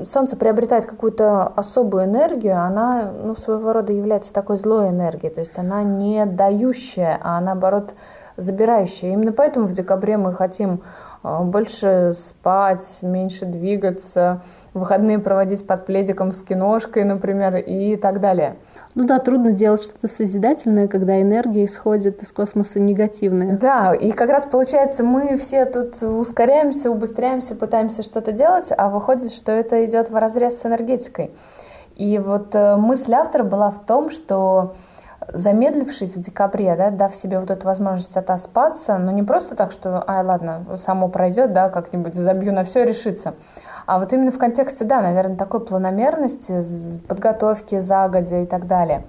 Солнце 0.05 0.37
приобретает 0.37 0.87
какую-то 0.87 1.43
особую 1.43 2.05
энергию, 2.05 2.65
она 2.65 3.11
ну, 3.11 3.35
своего 3.35 3.73
рода 3.73 3.93
является 3.93 4.33
такой 4.33 4.59
злой 4.59 4.91
энергией, 4.91 5.35
то 5.35 5.41
есть 5.41 5.59
она 5.59 5.83
не 5.83 6.25
дающая, 6.25 7.19
а 7.21 7.41
наоборот 7.41 7.95
забирающая. 8.41 9.13
Именно 9.13 9.33
поэтому 9.33 9.67
в 9.67 9.73
декабре 9.73 10.17
мы 10.17 10.35
хотим 10.35 10.83
э, 11.23 11.43
больше 11.43 12.13
спать, 12.15 12.99
меньше 13.03 13.47
двигаться, 13.47 14.43
выходные 14.75 15.19
проводить 15.19 15.67
под 15.67 15.87
пледиком 15.87 16.33
с 16.33 16.43
киношкой, 16.43 17.05
например, 17.05 17.57
и 17.57 17.97
так 17.97 18.21
далее. 18.21 18.57
Ну 18.95 19.07
да, 19.07 19.19
трудно 19.19 19.53
делать 19.53 19.83
что-то 19.83 20.09
созидательное, 20.09 20.89
когда 20.89 21.21
энергия 21.21 21.65
исходит 21.65 22.23
из 22.23 22.33
космоса 22.33 22.81
негативная. 22.81 23.57
Да, 23.57 23.95
и 23.95 24.11
как 24.11 24.31
раз 24.31 24.47
получается, 24.47 25.05
мы 25.05 25.37
все 25.37 25.65
тут 25.65 26.03
ускоряемся, 26.03 26.91
убыстряемся, 26.91 27.55
пытаемся 27.55 28.03
что-то 28.03 28.33
делать, 28.33 28.73
а 28.77 28.89
выходит, 28.89 29.33
что 29.33 29.53
это 29.53 29.85
идет 29.85 30.11
в 30.11 30.17
разрез 30.17 30.61
с 30.61 30.67
энергетикой. 30.67 31.31
И 31.97 32.19
вот 32.19 32.55
э, 32.55 32.77
мысль 32.77 33.13
автора 33.13 33.45
была 33.45 33.71
в 33.71 33.85
том, 33.85 34.09
что 34.09 34.75
замедлившись 35.33 36.17
в 36.17 36.21
декабре, 36.21 36.75
да, 36.77 36.91
дав 36.91 37.15
себе 37.15 37.41
вот 37.41 37.51
эту 37.51 37.67
возможность 37.67 38.17
отоспаться, 38.17 38.99
но 38.99 39.11
не 39.13 39.23
просто 39.23 39.55
так, 39.55 39.73
что, 39.73 40.05
ай, 40.07 40.25
ладно, 40.25 40.65
само 40.77 41.09
пройдет, 41.09 41.53
да, 41.53 41.69
как-нибудь 41.69 42.15
забью 42.15 42.53
на 42.53 42.65
все, 42.65 42.85
решится, 42.85 43.35
а 43.87 43.99
вот 43.99 44.13
именно 44.13 44.31
в 44.31 44.39
контексте, 44.39 44.85
да, 44.85 45.01
наверное, 45.01 45.37
такой 45.37 45.61
планомерности, 45.61 46.63
подготовки 47.09 47.81
загодя 47.81 48.43
и 48.43 48.47
так 48.47 48.67
далее. 48.67 49.05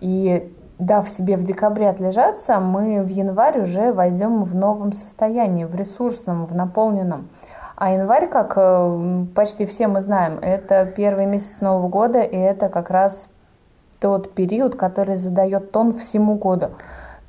И 0.00 0.52
дав 0.78 1.08
себе 1.08 1.36
в 1.36 1.42
декабре 1.42 1.88
отлежаться, 1.88 2.60
мы 2.60 3.02
в 3.02 3.08
январь 3.08 3.60
уже 3.60 3.92
войдем 3.92 4.44
в 4.44 4.54
новом 4.54 4.92
состоянии, 4.92 5.64
в 5.64 5.74
ресурсном, 5.74 6.46
в 6.46 6.54
наполненном. 6.54 7.28
А 7.76 7.92
январь, 7.92 8.28
как 8.28 8.54
э, 8.56 9.24
почти 9.34 9.64
все 9.64 9.86
мы 9.86 10.00
знаем, 10.00 10.38
это 10.42 10.84
первый 10.84 11.26
месяц 11.26 11.60
Нового 11.60 11.88
года, 11.88 12.20
и 12.20 12.36
это 12.36 12.68
как 12.68 12.90
раз 12.90 13.28
тот 14.00 14.34
период, 14.34 14.76
который 14.76 15.16
задает 15.16 15.72
тон 15.72 15.98
всему 15.98 16.36
году. 16.36 16.70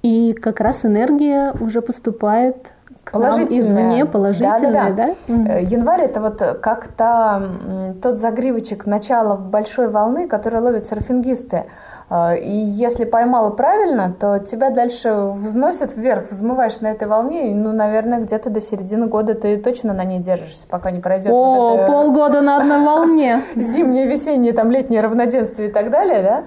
И 0.01 0.33
как 0.33 0.59
раз 0.59 0.85
энергия 0.85 1.53
уже 1.59 1.81
поступает 1.81 2.73
положительная. 3.11 3.59
извне, 3.59 4.05
положительная, 4.05 4.91
да? 4.91 5.07
да, 5.07 5.15
да. 5.27 5.33
Угу. 5.33 5.65
Январь 5.65 6.01
это 6.01 6.21
вот 6.21 6.41
как-то 6.61 7.95
тот 8.01 8.17
загривочек 8.17 8.85
начала 8.85 9.35
большой 9.35 9.89
волны, 9.89 10.27
который 10.27 10.61
ловят 10.61 10.85
серфингисты. 10.85 11.65
Э, 12.09 12.37
и 12.37 12.51
если 12.51 13.05
поймала 13.05 13.49
правильно, 13.49 14.13
то 14.17 14.39
тебя 14.39 14.69
дальше 14.69 15.13
взносят 15.35 15.95
вверх, 15.95 16.31
взмываешь 16.31 16.79
на 16.81 16.87
этой 16.87 17.07
волне, 17.07 17.51
и, 17.51 17.55
ну, 17.55 17.71
наверное, 17.71 18.19
где-то 18.19 18.49
до 18.49 18.61
середины 18.61 19.07
года 19.07 19.33
ты 19.33 19.57
точно 19.57 19.93
на 19.93 20.03
ней 20.03 20.19
держишься, 20.19 20.67
пока 20.67 20.91
не 20.91 20.99
пройдет. 20.99 21.31
О, 21.31 21.33
вот 21.33 21.79
это... 21.79 21.87
полгода 21.87 22.41
на 22.41 22.57
одной 22.57 22.83
волне. 22.83 23.41
Зимнее, 23.55 24.07
весеннее, 24.07 24.53
там, 24.53 24.71
летнее 24.71 25.01
равноденствие 25.01 25.69
и 25.69 25.71
так 25.71 25.89
далее, 25.89 26.21
да? 26.21 26.43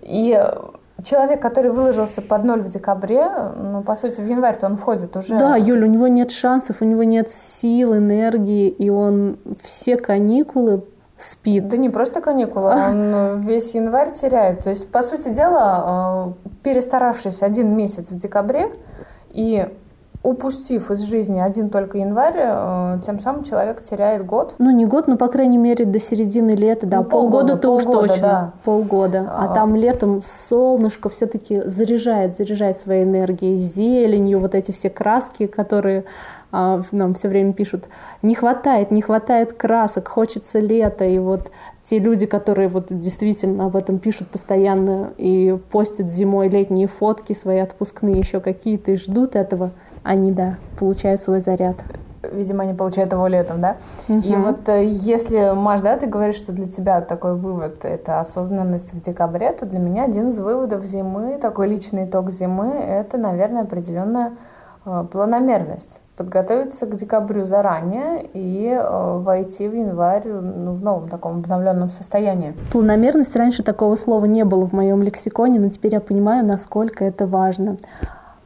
И 0.00 0.38
человек, 1.04 1.40
который 1.40 1.70
выложился 1.70 2.22
под 2.22 2.44
ноль 2.44 2.62
в 2.62 2.68
декабре, 2.68 3.26
ну, 3.56 3.82
по 3.82 3.94
сути, 3.94 4.20
в 4.20 4.26
январь-то 4.26 4.66
он 4.66 4.76
входит 4.76 5.16
уже. 5.16 5.38
Да, 5.38 5.56
Юля, 5.56 5.86
у 5.86 5.90
него 5.90 6.08
нет 6.08 6.30
шансов, 6.30 6.80
у 6.80 6.84
него 6.84 7.02
нет 7.02 7.30
сил, 7.30 7.96
энергии, 7.96 8.68
и 8.68 8.90
он 8.90 9.38
все 9.60 9.96
каникулы 9.96 10.84
спит. 11.16 11.68
Да 11.68 11.76
не 11.76 11.88
просто 11.88 12.20
каникулы, 12.20 12.70
он 12.70 13.40
весь 13.42 13.74
январь 13.74 14.12
теряет. 14.12 14.64
То 14.64 14.70
есть, 14.70 14.88
по 14.88 15.02
сути 15.02 15.28
дела, 15.32 16.34
э, 16.44 16.50
перестаравшись 16.62 17.42
один 17.42 17.76
месяц 17.76 18.10
в 18.10 18.18
декабре 18.18 18.70
и 19.30 19.68
упустив 20.22 20.90
из 20.90 21.00
жизни 21.00 21.40
один 21.40 21.68
только 21.68 21.98
январь, 21.98 22.36
э, 22.36 22.98
тем 23.04 23.18
самым 23.20 23.42
человек 23.42 23.82
теряет 23.82 24.24
год. 24.24 24.54
Ну, 24.58 24.70
не 24.70 24.86
год, 24.86 25.08
но, 25.08 25.16
по 25.16 25.28
крайней 25.28 25.58
мере, 25.58 25.84
до 25.84 25.98
середины 25.98 26.52
лета, 26.52 26.86
да. 26.86 26.98
Ну, 26.98 27.04
полгода-то 27.04 27.70
уж 27.70 27.84
точно. 27.84 28.16
Да. 28.22 28.52
Полгода. 28.64 29.28
А, 29.28 29.44
а 29.44 29.54
там 29.54 29.74
летом 29.74 30.22
солнышко 30.22 31.08
все-таки 31.08 31.62
заряжает, 31.62 32.36
заряжает 32.36 32.78
своей 32.78 33.04
энергией, 33.04 33.56
зеленью, 33.56 34.38
вот 34.38 34.54
эти 34.54 34.70
все 34.70 34.90
краски, 34.90 35.46
которые 35.46 36.04
нам 36.52 37.14
все 37.14 37.28
время 37.28 37.54
пишут, 37.54 37.88
не 38.20 38.34
хватает, 38.34 38.90
не 38.90 39.00
хватает 39.00 39.54
красок, 39.54 40.08
хочется 40.08 40.60
лета, 40.60 41.04
и 41.04 41.18
вот 41.18 41.50
те 41.82 41.98
люди, 41.98 42.26
которые 42.26 42.68
вот 42.68 42.86
действительно 42.90 43.66
об 43.66 43.76
этом 43.76 43.98
пишут 43.98 44.28
постоянно 44.28 45.12
и 45.16 45.58
постят 45.70 46.10
зимой 46.10 46.48
летние 46.48 46.86
фотки 46.86 47.32
свои 47.32 47.58
отпускные 47.58 48.18
еще 48.18 48.40
какие-то 48.40 48.92
и 48.92 48.96
ждут 48.96 49.34
этого, 49.34 49.70
они, 50.02 50.30
да, 50.30 50.58
получают 50.78 51.22
свой 51.22 51.40
заряд. 51.40 51.76
Видимо, 52.22 52.62
они 52.62 52.74
получают 52.74 53.12
его 53.12 53.26
летом, 53.26 53.60
да? 53.60 53.78
Угу. 54.08 54.20
И 54.20 54.36
вот 54.36 54.68
э, 54.68 54.84
если, 54.84 55.54
Маш, 55.56 55.80
да, 55.80 55.96
ты 55.96 56.06
говоришь, 56.06 56.36
что 56.36 56.52
для 56.52 56.66
тебя 56.66 57.00
такой 57.00 57.34
вывод– 57.34 57.78
это 57.84 58.20
осознанность 58.20 58.92
в 58.92 59.00
декабре, 59.00 59.50
то 59.52 59.66
для 59.66 59.80
меня 59.80 60.04
один 60.04 60.28
из 60.28 60.38
выводов 60.38 60.84
зимы, 60.84 61.38
такой 61.38 61.66
личный 61.66 62.04
итог 62.04 62.30
зимы– 62.30 62.74
это, 62.74 63.16
наверное, 63.16 63.62
определенная 63.62 64.34
э, 64.84 65.04
планомерность 65.10 66.01
подготовиться 66.16 66.86
к 66.86 66.96
декабрю 66.96 67.46
заранее 67.46 68.24
и 68.34 68.68
э, 68.68 69.18
войти 69.18 69.66
в 69.66 69.74
январь 69.74 70.26
ну, 70.26 70.72
в 70.72 70.82
новом 70.82 71.08
таком 71.08 71.38
обновленном 71.38 71.90
состоянии. 71.90 72.54
Планомерность 72.70 73.34
раньше 73.34 73.62
такого 73.62 73.96
слова 73.96 74.26
не 74.26 74.44
было 74.44 74.66
в 74.66 74.72
моем 74.72 75.02
лексиконе, 75.02 75.58
но 75.58 75.70
теперь 75.70 75.94
я 75.94 76.00
понимаю, 76.00 76.44
насколько 76.44 77.04
это 77.04 77.26
важно 77.26 77.78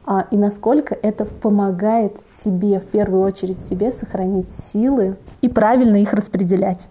а, 0.05 0.25
и 0.31 0.37
насколько 0.37 0.95
это 0.95 1.25
помогает 1.25 2.15
тебе, 2.31 2.79
в 2.79 2.87
первую 2.87 3.23
очередь 3.23 3.61
тебе, 3.61 3.91
сохранить 3.91 4.49
силы 4.49 5.17
и 5.41 5.49
правильно 5.49 5.97
их 5.97 6.13
распределять. 6.13 6.87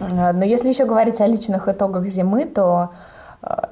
Но 0.00 0.44
если 0.44 0.68
еще 0.68 0.84
говорить 0.84 1.20
о 1.20 1.26
личных 1.26 1.68
итогах 1.68 2.06
зимы, 2.06 2.44
то 2.44 2.90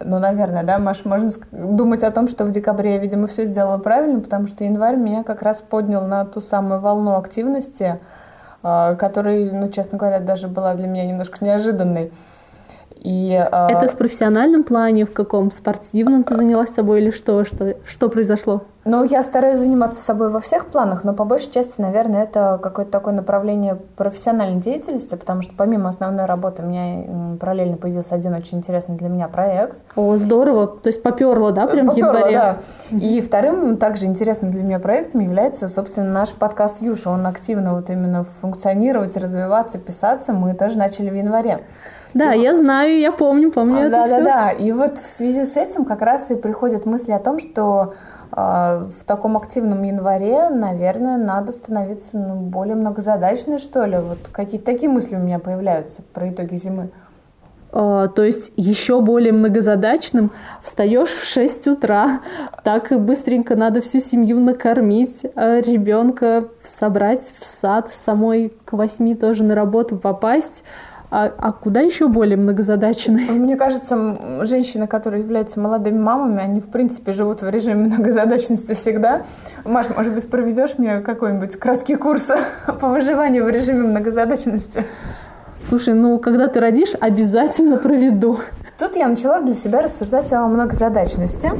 ну, 0.04 0.18
наверное, 0.18 0.62
да, 0.62 0.78
Маш, 0.78 1.04
можно 1.04 1.28
думать 1.50 2.04
о 2.04 2.12
том, 2.12 2.28
что 2.28 2.44
в 2.44 2.52
декабре 2.52 2.94
я, 2.94 2.98
видимо, 2.98 3.26
все 3.26 3.44
сделала 3.44 3.78
правильно, 3.78 4.20
потому 4.20 4.46
что 4.46 4.64
январь 4.64 4.96
меня 4.96 5.24
как 5.24 5.42
раз 5.42 5.60
поднял 5.60 6.06
на 6.06 6.24
ту 6.24 6.40
самую 6.40 6.80
волну 6.80 7.16
активности, 7.16 7.98
а, 8.62 8.94
которая, 8.94 9.50
ну, 9.50 9.68
честно 9.68 9.98
говоря, 9.98 10.20
даже 10.20 10.46
была 10.46 10.74
для 10.74 10.86
меня 10.86 11.04
немножко 11.04 11.44
неожиданной. 11.44 12.12
И, 13.06 13.30
э... 13.30 13.66
Это 13.68 13.88
в 13.88 13.96
профессиональном 13.96 14.64
плане, 14.64 15.06
в 15.06 15.12
каком 15.12 15.52
спортивном 15.52 16.24
ты 16.24 16.34
занялась 16.34 16.70
собой 16.70 17.00
или 17.00 17.12
что? 17.12 17.44
Что, 17.44 17.76
что 17.86 18.08
произошло? 18.08 18.64
Ну, 18.84 19.04
я 19.04 19.22
стараюсь 19.22 19.60
заниматься 19.60 20.02
собой 20.02 20.28
во 20.28 20.40
всех 20.40 20.66
планах, 20.66 21.04
но 21.04 21.12
по 21.12 21.24
большей 21.24 21.52
части, 21.52 21.80
наверное, 21.80 22.24
это 22.24 22.58
какое-то 22.60 22.90
такое 22.90 23.14
направление 23.14 23.76
профессиональной 23.96 24.60
деятельности, 24.60 25.14
потому 25.14 25.42
что 25.42 25.52
помимо 25.56 25.88
основной 25.88 26.24
работы 26.24 26.62
у 26.62 26.66
меня 26.66 27.36
параллельно 27.38 27.76
появился 27.76 28.16
один 28.16 28.34
очень 28.34 28.58
интересный 28.58 28.96
для 28.96 29.08
меня 29.08 29.28
проект. 29.28 29.82
О, 29.94 30.16
здорово! 30.16 30.66
То 30.66 30.88
есть 30.88 31.00
поперло, 31.00 31.52
да, 31.52 31.68
прям 31.68 31.86
поперло, 31.86 32.12
в 32.12 32.16
январе? 32.16 32.36
да. 32.36 32.58
И 32.96 33.20
вторым 33.20 33.76
также 33.76 34.06
интересным 34.06 34.50
для 34.50 34.64
меня 34.64 34.80
проектом 34.80 35.20
является, 35.20 35.68
собственно, 35.68 36.10
наш 36.10 36.32
подкаст 36.32 36.82
«Юша». 36.82 37.10
Он 37.10 37.24
активно 37.28 37.74
вот 37.74 37.88
именно 37.88 38.26
функционировать, 38.40 39.16
развиваться, 39.16 39.78
писаться 39.78 40.32
мы 40.32 40.54
тоже 40.54 40.76
начали 40.76 41.10
в 41.10 41.14
январе. 41.14 41.60
Да, 42.14 42.34
и 42.34 42.40
я 42.40 42.52
вот... 42.52 42.58
знаю, 42.58 42.98
я 42.98 43.12
помню, 43.12 43.50
помню 43.50 43.76
а, 43.76 43.80
это 43.82 43.90
да, 43.90 44.04
все. 44.04 44.16
Да, 44.16 44.24
да, 44.24 44.50
И 44.50 44.72
вот 44.72 44.98
в 44.98 45.06
связи 45.06 45.44
с 45.44 45.56
этим 45.56 45.84
как 45.84 46.02
раз 46.02 46.30
и 46.30 46.34
приходят 46.34 46.86
мысли 46.86 47.12
о 47.12 47.18
том, 47.18 47.38
что 47.38 47.94
э, 48.32 48.36
в 48.36 49.04
таком 49.04 49.36
активном 49.36 49.82
январе, 49.82 50.48
наверное, 50.50 51.18
надо 51.18 51.52
становиться 51.52 52.18
ну, 52.18 52.34
более 52.36 52.74
многозадачной, 52.74 53.58
что 53.58 53.84
ли. 53.84 53.98
Вот 53.98 54.18
какие-то 54.32 54.66
такие 54.66 54.90
мысли 54.90 55.16
у 55.16 55.20
меня 55.20 55.38
появляются 55.38 56.02
про 56.14 56.30
итоги 56.30 56.56
зимы. 56.56 56.90
Uh, 57.72 58.08
то 58.08 58.22
есть 58.22 58.52
еще 58.56 59.02
более 59.02 59.32
многозадачным 59.34 60.30
встаешь 60.62 61.10
в 61.10 61.26
6 61.26 61.66
утра, 61.66 62.20
так 62.64 62.90
и 62.90 62.96
быстренько 62.96 63.54
надо 63.54 63.82
всю 63.82 63.98
семью 64.00 64.40
накормить, 64.40 65.26
а 65.34 65.60
ребенка 65.60 66.44
собрать 66.62 67.34
в 67.38 67.44
сад, 67.44 67.92
самой 67.92 68.54
к 68.64 68.72
8 68.72 69.16
тоже 69.16 69.44
на 69.44 69.54
работу 69.54 69.98
попасть. 69.98 70.64
А, 71.10 71.32
а 71.38 71.52
куда 71.52 71.80
еще 71.80 72.08
более 72.08 72.36
многозадачные? 72.36 73.30
Мне 73.30 73.56
кажется, 73.56 74.44
женщины, 74.44 74.86
которые 74.86 75.22
являются 75.22 75.60
молодыми 75.60 75.98
мамами, 75.98 76.40
они, 76.40 76.60
в 76.60 76.68
принципе, 76.68 77.12
живут 77.12 77.42
в 77.42 77.48
режиме 77.48 77.86
многозадачности 77.86 78.74
всегда. 78.74 79.24
Маш, 79.64 79.86
может 79.94 80.14
быть, 80.14 80.28
проведешь 80.28 80.78
мне 80.78 81.00
какой-нибудь 81.00 81.56
краткий 81.56 81.96
курс 81.96 82.30
по 82.80 82.88
выживанию 82.88 83.44
в 83.44 83.50
режиме 83.50 83.82
многозадачности? 83.82 84.84
Слушай, 85.60 85.94
ну, 85.94 86.18
когда 86.18 86.48
ты 86.48 86.60
родишь, 86.60 86.94
обязательно 87.00 87.78
проведу. 87.78 88.38
Тут 88.78 88.94
я 88.96 89.08
начала 89.08 89.40
для 89.40 89.54
себя 89.54 89.80
рассуждать 89.80 90.32
о 90.34 90.46
многозадачности 90.46 91.50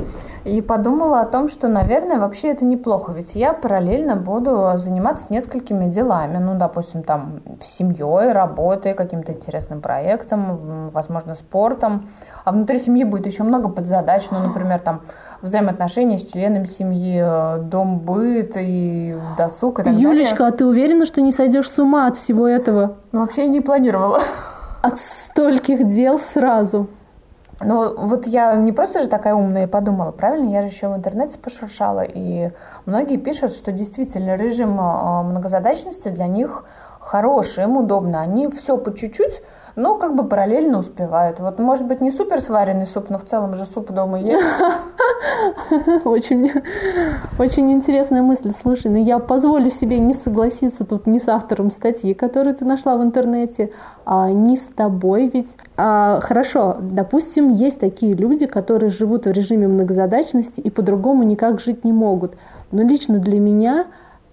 и 0.45 0.61
подумала 0.61 1.21
о 1.21 1.25
том, 1.25 1.49
что, 1.49 1.67
наверное, 1.67 2.19
вообще 2.19 2.49
это 2.49 2.67
неплохо, 2.67 3.13
ведь 3.13 3.35
я 3.35 3.55
параллельно 3.55 4.17
буду 4.17 4.73
заниматься 4.77 5.27
несколькими 5.31 5.87
делами, 5.87 6.37
ну, 6.37 6.59
допустим, 6.59 7.03
там, 7.03 7.41
семьей, 7.63 8.33
работой, 8.33 8.93
каким-то 8.93 9.33
интересным 9.33 9.81
проектом, 9.81 10.91
возможно, 10.93 11.35
спортом, 11.35 12.11
а 12.45 12.53
внутри 12.53 12.79
семьи 12.79 13.03
будет 13.03 13.27
еще 13.27 13.45
много 13.45 13.71
подзадач, 13.71 14.29
ну, 14.31 14.39
например, 14.39 14.79
там, 14.81 15.01
взаимоотношения 15.43 16.19
с 16.19 16.25
членами 16.25 16.67
семьи, 16.67 17.61
дом, 17.69 17.99
быт 17.99 18.53
и 18.57 19.17
досуг 19.37 19.81
и 19.81 19.83
так 19.83 19.95
Юлечка, 19.95 20.39
далее. 20.39 20.55
а 20.55 20.57
ты 20.57 20.67
уверена, 20.67 21.07
что 21.07 21.21
не 21.21 21.33
сойдешь 21.33 21.71
с 21.71 21.79
ума 21.79 22.07
от 22.07 22.17
всего 22.17 22.47
этого? 22.47 22.97
Ну, 23.13 23.21
вообще 23.21 23.43
я 23.43 23.49
не 23.49 23.61
планировала. 23.61 24.21
От 24.83 24.99
стольких 24.99 25.87
дел 25.87 26.19
сразу. 26.19 26.89
Ну, 27.61 27.95
вот 27.97 28.27
я 28.27 28.55
не 28.55 28.73
просто 28.73 29.01
же 29.01 29.09
такая 29.09 29.35
умная 29.35 29.65
и 29.65 29.67
подумала, 29.67 30.11
правильно? 30.11 30.51
Я 30.51 30.63
же 30.63 30.69
еще 30.69 30.89
в 30.89 30.95
интернете 30.97 31.39
пошуршала, 31.39 32.03
и 32.03 32.51
многие 32.85 33.17
пишут, 33.17 33.53
что 33.53 33.73
действительно 33.73 34.37
режим 34.37 34.77
а, 34.79 35.23
многозадачности 35.23 36.09
для 36.09 36.27
них 36.27 36.65
хороший, 37.01 37.65
им 37.65 37.79
удобно. 37.79 38.21
Они 38.21 38.49
все 38.49 38.77
по 38.77 38.95
чуть-чуть 38.95 39.43
но 39.77 39.97
как 39.97 40.17
бы 40.17 40.25
параллельно 40.25 40.79
успевают. 40.79 41.39
Вот, 41.39 41.59
может 41.59 41.87
быть, 41.87 42.01
не 42.01 42.11
супер 42.11 42.41
сваренный 42.41 42.87
суп, 42.87 43.11
но 43.11 43.19
в 43.19 43.25
целом 43.25 43.55
же 43.55 43.67
суп 43.67 43.93
дома 43.93 44.19
есть. 44.19 44.45
Очень, 46.05 46.51
очень 47.39 47.73
интересная 47.73 48.23
мысль. 48.23 48.53
Слушай, 48.53 48.91
ну 48.91 48.97
я 48.97 49.19
позволю 49.19 49.69
себе 49.71 49.99
не 49.99 50.15
согласиться 50.15 50.85
тут 50.85 51.07
ни 51.07 51.19
с 51.19 51.29
автором 51.29 51.71
статьи, 51.71 52.15
которую 52.15 52.55
ты 52.55 52.65
нашла 52.65 52.97
в 52.97 53.03
интернете, 53.03 53.71
а 54.05 54.31
ни 54.31 54.57
с 54.57 54.67
тобой. 54.67 55.31
Ведь 55.33 55.57
а, 55.77 56.21
хорошо, 56.21 56.77
допустим, 56.81 57.51
есть 57.51 57.81
такие 57.81 58.15
люди, 58.15 58.47
которые 58.47 58.91
живут 58.91 59.27
в 59.27 59.31
режиме 59.31 59.69
многозадачности 59.69 60.61
и 60.61 60.71
по-другому 60.71 61.23
никак 61.23 61.61
жить 61.61 61.85
не 61.85 61.93
могут. 61.93 62.37
Но 62.71 62.83
лично 62.83 63.19
для 63.19 63.39
меня 63.39 63.87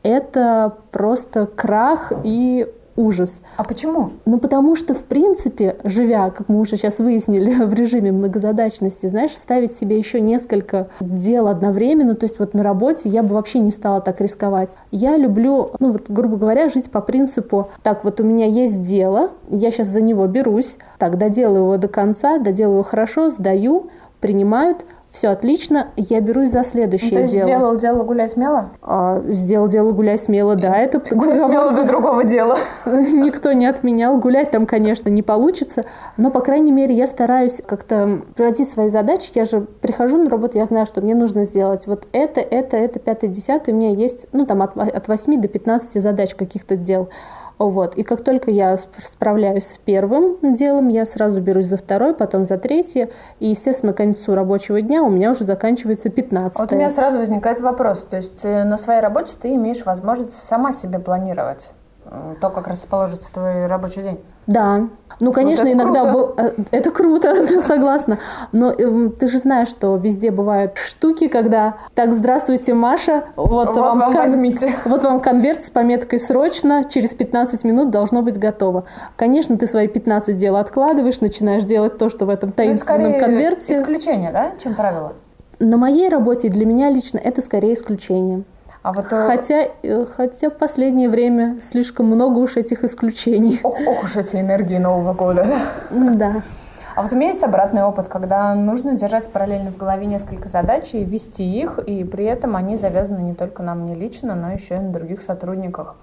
это 0.04 0.78
просто 0.92 1.48
крах 1.48 2.12
и 2.24 2.72
ужас. 2.96 3.42
А 3.58 3.64
почему? 3.64 4.12
Ну, 4.26 4.38
потому 4.40 4.76
что, 4.76 4.94
в 4.94 5.04
принципе, 5.04 5.78
живя, 5.84 6.30
как 6.30 6.50
мы 6.50 6.60
уже 6.60 6.78
сейчас 6.78 7.00
выяснили, 7.00 7.54
в 7.66 7.74
режиме 7.74 8.12
многозадачности, 8.12 9.08
знаешь, 9.08 9.32
ставить 9.32 9.74
себе 9.74 9.98
еще 9.98 10.22
несколько 10.22 10.90
дел 11.00 11.48
одновременно, 11.48 12.16
то 12.16 12.26
есть 12.26 12.40
вот 12.40 12.54
на 12.54 12.64
работе 12.64 13.10
я 13.10 13.24
бы 13.24 13.34
вообще 13.34 13.60
не 13.60 13.72
стала 13.72 14.02
так 14.02 14.22
рисковать. 14.22 14.72
Я 14.92 15.18
люблю, 15.18 15.72
ну 15.80 15.92
вот, 15.92 16.04
грубо 16.10 16.38
говоря, 16.38 16.70
жить 16.70 16.92
по 16.92 17.02
принципу, 17.02 17.70
так, 17.82 18.04
вот 18.04 18.20
у 18.20 18.24
меня 18.24 18.46
есть 18.46 18.84
дело, 18.84 19.32
я 19.50 19.72
сейчас 19.72 19.88
за 19.88 20.02
него 20.02 20.28
берусь, 20.28 20.78
так, 20.98 21.18
доделаю 21.18 21.64
его 21.64 21.78
до 21.78 21.88
конца, 21.88 22.38
доделаю 22.38 22.84
хорошо, 22.84 23.30
сдаю, 23.30 23.90
принимают, 24.20 24.86
все 25.14 25.28
отлично, 25.28 25.90
я 25.96 26.22
берусь 26.22 26.50
за 26.50 26.64
следующее 26.64 27.12
ну, 27.12 27.18
то 27.18 27.22
есть 27.22 27.34
дело. 27.36 27.46
сделал 27.48 27.76
дело 27.78 28.04
гулять 28.04 28.32
смело? 28.32 28.72
А, 28.82 29.22
сделал 29.28 29.68
дело 29.68 29.92
гулять 29.92 30.20
смело, 30.20 30.56
да, 30.56 30.76
это 30.76 31.00
гулять 31.16 31.40
смело 31.40 31.72
до 31.76 31.86
другого 31.86 32.24
дела. 32.24 32.58
Никто 32.86 33.54
не 33.54 33.68
отменял, 33.68 34.18
гулять 34.18 34.50
там, 34.50 34.66
конечно, 34.66 35.10
не 35.10 35.22
получится, 35.22 35.86
но 36.18 36.32
по 36.32 36.40
крайней 36.40 36.72
мере 36.72 36.96
я 36.96 37.06
стараюсь 37.06 37.62
как-то 37.64 38.24
проводить 38.36 38.72
свои 38.72 38.90
задачи. 38.90 39.30
Я 39.36 39.46
же 39.46 39.62
прихожу 39.62 40.18
на 40.18 40.32
работу, 40.32 40.58
я 40.58 40.66
знаю, 40.66 40.88
что 40.88 41.02
мне 41.02 41.14
нужно 41.14 41.44
сделать 41.44 41.86
вот 41.86 42.08
это, 42.12 42.42
это, 42.42 42.76
это, 42.76 42.98
пятое, 42.98 43.30
десятое. 43.30 43.76
У 43.76 43.78
меня 43.78 43.92
есть, 43.92 44.28
ну 44.32 44.48
там 44.48 44.64
от, 44.64 44.76
от 44.76 45.08
8 45.08 45.40
до 45.40 45.48
15 45.48 46.02
задач 46.02 46.34
каких-то 46.34 46.76
дел. 46.76 47.10
Вот. 47.70 47.96
И 47.96 48.04
как 48.04 48.24
только 48.24 48.52
я 48.52 48.78
справляюсь 48.78 49.66
с 49.66 49.78
первым 49.78 50.56
делом, 50.56 50.88
я 50.88 51.06
сразу 51.06 51.42
берусь 51.42 51.68
за 51.68 51.78
второй, 51.78 52.14
потом 52.14 52.46
за 52.46 52.58
третье. 52.58 53.10
И, 53.40 53.50
естественно, 53.50 53.94
к 53.94 53.98
концу 53.98 54.36
рабочего 54.36 54.82
дня 54.82 55.04
у 55.04 55.10
меня 55.10 55.32
уже 55.32 55.44
заканчивается 55.44 56.10
15 56.10 56.60
Вот 56.60 56.72
у 56.72 56.76
меня 56.76 56.90
сразу 56.90 57.20
возникает 57.20 57.60
вопрос. 57.62 58.06
То 58.10 58.18
есть 58.18 58.44
э, 58.44 58.64
на 58.64 58.78
своей 58.78 59.02
работе 59.02 59.34
ты 59.42 59.56
имеешь 59.56 59.86
возможность 59.86 60.36
сама 60.36 60.74
себе 60.74 61.00
планировать 61.00 61.70
то, 62.42 62.50
как 62.50 62.68
расположится 62.68 63.32
твой 63.32 63.66
рабочий 63.66 64.04
день? 64.04 64.20
Да. 64.48 64.88
Ну, 65.20 65.32
конечно, 65.32 65.66
вот 65.66 65.74
иногда 65.74 66.02
круто. 66.02 66.14
Был, 66.14 66.34
э, 66.38 66.52
это 66.72 66.92
круто, 66.92 67.62
согласна. 67.62 68.20
Но 68.52 68.72
э, 68.72 69.10
ты 69.20 69.28
же 69.28 69.40
знаешь, 69.40 69.68
что 69.68 69.96
везде 69.96 70.32
бывают 70.32 70.78
штуки, 70.78 71.28
когда 71.28 71.76
так, 71.94 72.14
здравствуйте, 72.14 72.74
Маша, 72.74 73.26
вот, 73.36 73.68
вот 73.68 73.78
вам, 73.78 74.00
вам 74.00 74.14
кон... 74.14 74.24
возьмите. 74.24 74.74
Вот 74.86 75.04
вам 75.04 75.20
конверт 75.22 75.64
с 75.64 75.70
пометкой 75.70 76.20
срочно, 76.20 76.84
через 76.84 77.14
15 77.14 77.64
минут 77.64 77.90
должно 77.90 78.22
быть 78.22 78.38
готово. 78.38 78.86
Конечно, 79.16 79.58
ты 79.58 79.68
свои 79.68 79.88
15 79.88 80.36
дел 80.36 80.58
откладываешь, 80.58 81.22
начинаешь 81.22 81.64
делать 81.64 81.98
то, 81.98 82.10
что 82.10 82.26
в 82.26 82.30
этом 82.30 82.52
таинственном 82.52 83.12
это 83.14 83.26
конверте. 83.26 83.74
Исключение, 83.74 84.32
да, 84.32 84.52
чем 84.62 84.76
правило? 84.76 85.14
На 85.60 85.78
моей 85.78 86.10
работе 86.10 86.50
для 86.50 86.66
меня 86.66 86.90
лично 86.90 87.20
это 87.20 87.42
скорее 87.42 87.74
исключение. 87.74 88.44
А 88.84 88.92
вот, 88.92 89.06
э, 89.12 89.28
хотя, 89.28 89.68
э, 89.82 90.06
хотя 90.06 90.50
в 90.50 90.56
последнее 90.56 91.10
время 91.10 91.58
слишком 91.62 92.06
много 92.08 92.40
уж 92.40 92.58
этих 92.58 92.84
исключений. 92.84 93.62
Ох, 93.64 93.78
ох 93.88 94.04
уж 94.04 94.18
эти 94.18 94.36
энергии 94.36 94.78
Нового 94.78 95.14
года. 95.14 95.48
Да. 95.90 96.44
А 96.96 97.02
вот 97.02 97.12
у 97.14 97.16
меня 97.16 97.30
есть 97.30 97.44
обратный 97.44 97.84
опыт, 97.84 98.10
когда 98.10 98.54
нужно 98.54 98.94
держать 98.96 99.32
параллельно 99.32 99.72
в 99.72 99.78
голове 99.78 100.06
несколько 100.06 100.50
задач 100.50 100.94
и 100.94 101.04
вести 101.04 101.44
их, 101.44 101.80
и 101.80 102.04
при 102.04 102.26
этом 102.26 102.56
они 102.58 102.76
завязаны 102.76 103.20
не 103.20 103.34
только 103.34 103.64
на 103.64 103.74
мне 103.74 103.96
лично, 103.96 104.36
но 104.36 104.52
еще 104.52 104.76
и 104.76 104.80
на 104.80 104.92
других 104.92 105.22
сотрудниках. 105.22 105.96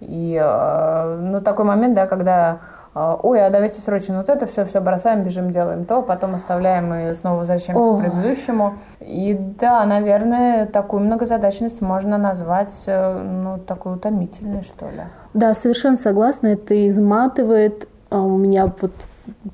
И 0.00 0.38
э, 0.38 1.18
ну, 1.22 1.40
такой 1.40 1.64
момент, 1.64 1.94
да, 1.94 2.06
когда 2.06 2.58
ой, 2.96 3.44
а 3.44 3.50
давайте 3.50 3.80
срочно 3.80 4.16
вот 4.16 4.30
это 4.30 4.46
все, 4.46 4.64
все 4.64 4.80
бросаем, 4.80 5.22
бежим, 5.22 5.50
делаем 5.50 5.84
то, 5.84 6.00
потом 6.00 6.34
оставляем 6.34 6.94
и 6.94 7.14
снова 7.14 7.40
возвращаемся 7.40 7.86
О. 7.86 7.98
к 7.98 8.00
предыдущему. 8.00 8.74
И 9.00 9.34
да, 9.34 9.84
наверное, 9.84 10.64
такую 10.64 11.02
многозадачность 11.02 11.82
можно 11.82 12.16
назвать, 12.16 12.84
э, 12.86 13.22
ну, 13.22 13.58
такой 13.58 13.96
утомительной, 13.96 14.62
что 14.62 14.86
ли. 14.86 15.02
Да, 15.34 15.52
совершенно 15.52 15.98
согласна, 15.98 16.46
это 16.48 16.88
изматывает. 16.88 17.86
А, 18.08 18.22
у 18.22 18.38
меня 18.38 18.72
вот 18.80 18.92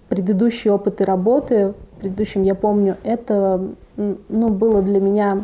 предыдущие 0.08 0.72
опыты 0.72 1.04
работы, 1.04 1.74
в 1.96 2.00
предыдущем 2.00 2.42
я 2.42 2.54
помню, 2.54 2.96
это 3.02 3.60
ну, 3.96 4.48
было 4.48 4.82
для 4.82 5.00
меня 5.00 5.40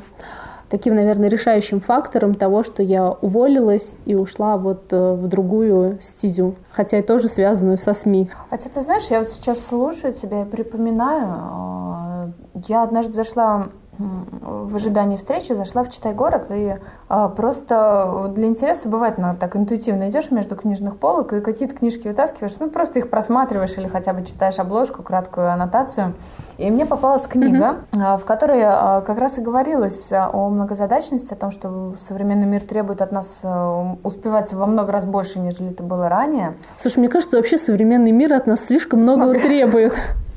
таким, 0.68 0.94
наверное, 0.94 1.28
решающим 1.28 1.81
фактором 1.81 2.35
того, 2.35 2.62
что 2.62 2.83
я 2.83 3.11
уволилась 3.11 3.96
и 4.04 4.14
ушла 4.14 4.57
вот 4.57 4.92
э, 4.92 5.14
в 5.14 5.26
другую 5.28 5.98
стезю, 6.00 6.57
хотя 6.70 6.98
и 6.98 7.02
тоже 7.02 7.28
связанную 7.28 7.76
со 7.76 7.94
СМИ. 7.94 8.31
Хотя 8.50 8.68
ты 8.68 8.81
знаешь, 8.83 9.07
я 9.11 9.20
вот 9.20 9.31
сейчас 9.31 9.64
слушаю 9.64 10.12
тебя 10.12 10.42
и 10.42 10.44
припоминаю, 10.44 12.33
э, 12.54 12.62
я 12.68 12.83
однажды 12.83 13.12
зашла 13.12 13.68
в 13.99 14.77
ожидании 14.77 15.17
встречи 15.17 15.53
зашла 15.53 15.83
в 15.83 15.91
Читай 15.91 16.15
город 16.15 16.47
и 16.51 16.77
а, 17.09 17.29
просто 17.29 18.31
для 18.35 18.47
интереса 18.47 18.89
бывает 18.89 19.19
на 19.19 19.35
так 19.35 19.57
интуитивно 19.57 20.09
идешь 20.09 20.31
между 20.31 20.55
книжных 20.55 20.97
полок 20.99 21.33
и 21.33 21.41
какие-то 21.41 21.75
книжки 21.75 22.07
вытаскиваешь, 22.07 22.55
ну 22.61 22.71
просто 22.71 23.01
их 23.01 23.11
просматриваешь 23.11 23.77
или 23.77 23.89
хотя 23.89 24.13
бы 24.13 24.25
читаешь 24.25 24.59
обложку, 24.59 25.03
краткую 25.03 25.53
аннотацию. 25.53 26.15
И 26.59 26.71
мне 26.71 26.87
попалась 26.87 27.27
книга, 27.27 27.81
mm-hmm. 27.91 28.19
в 28.19 28.25
которой 28.25 28.63
а, 28.65 29.01
как 29.01 29.19
раз 29.19 29.39
и 29.39 29.41
говорилось 29.41 30.13
о 30.13 30.49
многозадачности, 30.49 31.33
о 31.33 31.37
том, 31.37 31.51
что 31.51 31.95
современный 31.99 32.47
мир 32.47 32.63
требует 32.63 33.03
от 33.03 33.11
нас 33.11 33.45
успевать 34.03 34.53
во 34.53 34.67
много 34.67 34.93
раз 34.93 35.07
больше, 35.07 35.39
нежели 35.41 35.71
это 35.71 35.83
было 35.83 36.09
ранее. 36.09 36.55
Слушай, 36.81 37.01
мне 37.01 37.09
кажется, 37.09 37.37
вообще 37.37 37.59
современный 37.59 38.13
мир 38.13 38.33
от 38.33 38.47
нас 38.47 38.65
слишком 38.65 39.01
многого 39.01 39.35
требует. 39.35 39.95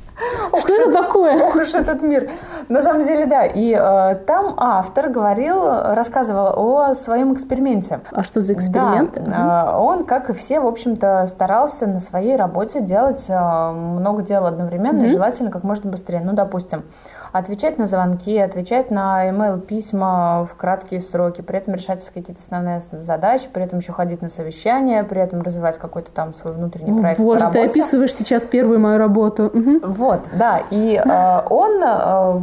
Что 0.58 0.74
это 0.74 0.92
такое? 0.92 1.36
Ох 1.42 1.56
уж 1.56 1.74
этот 1.74 2.02
мир. 2.02 2.30
На 2.68 2.82
самом 2.82 3.02
деле, 3.02 3.26
да. 3.26 3.44
И 3.46 3.72
э, 3.72 4.14
там 4.26 4.54
автор 4.56 5.08
говорил, 5.08 5.94
рассказывал 5.94 6.52
о 6.56 6.94
своем 6.94 7.34
эксперименте. 7.34 8.00
А 8.10 8.22
что 8.22 8.40
за 8.40 8.54
эксперимент? 8.54 9.14
Да. 9.14 9.76
Угу. 9.76 9.84
Он, 9.84 10.04
как 10.04 10.30
и 10.30 10.32
все, 10.32 10.60
в 10.60 10.66
общем-то, 10.66 11.26
старался 11.26 11.86
на 11.86 12.00
своей 12.00 12.36
работе 12.36 12.80
делать 12.80 13.24
э, 13.28 13.72
много 13.72 14.22
дел 14.22 14.46
одновременно 14.46 14.98
угу. 14.98 15.06
и 15.06 15.08
желательно 15.08 15.50
как 15.50 15.64
можно 15.64 15.90
быстрее. 15.90 16.20
Ну, 16.24 16.32
допустим, 16.32 16.84
отвечать 17.32 17.78
на 17.78 17.86
звонки, 17.86 18.36
отвечать 18.38 18.90
на 18.90 19.28
email 19.28 19.60
письма 19.60 20.44
в 20.44 20.54
краткие 20.54 21.00
сроки, 21.00 21.40
при 21.40 21.58
этом 21.58 21.74
решать 21.74 22.06
какие-то 22.06 22.42
основные 22.42 22.80
задачи, 22.80 23.48
при 23.52 23.64
этом 23.64 23.78
еще 23.78 23.92
ходить 23.92 24.20
на 24.22 24.28
совещания, 24.28 25.02
при 25.02 25.22
этом 25.22 25.40
развивать 25.40 25.78
какой-то 25.78 26.12
там 26.12 26.34
свой 26.34 26.52
внутренний 26.52 26.98
проект. 26.98 27.18
Боже, 27.20 27.48
ты 27.50 27.64
описываешь 27.64 28.14
сейчас 28.14 28.46
первую 28.46 28.78
мою 28.78 28.98
работу. 28.98 29.46
Угу. 29.46 29.92
Вот, 29.92 30.28
да. 30.34 30.62
И 30.70 31.00
э, 31.02 31.42
он 31.48 31.82
э, 31.82 32.40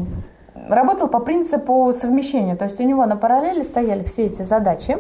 работал 0.70 1.08
по 1.08 1.20
принципу 1.20 1.92
совмещения. 1.94 2.56
То 2.56 2.66
есть 2.66 2.80
у 2.80 2.84
него 2.84 3.06
на 3.06 3.16
параллели 3.16 3.64
стояли 3.64 4.04
все 4.04 4.26
эти 4.26 4.42
задачи. 4.42 4.98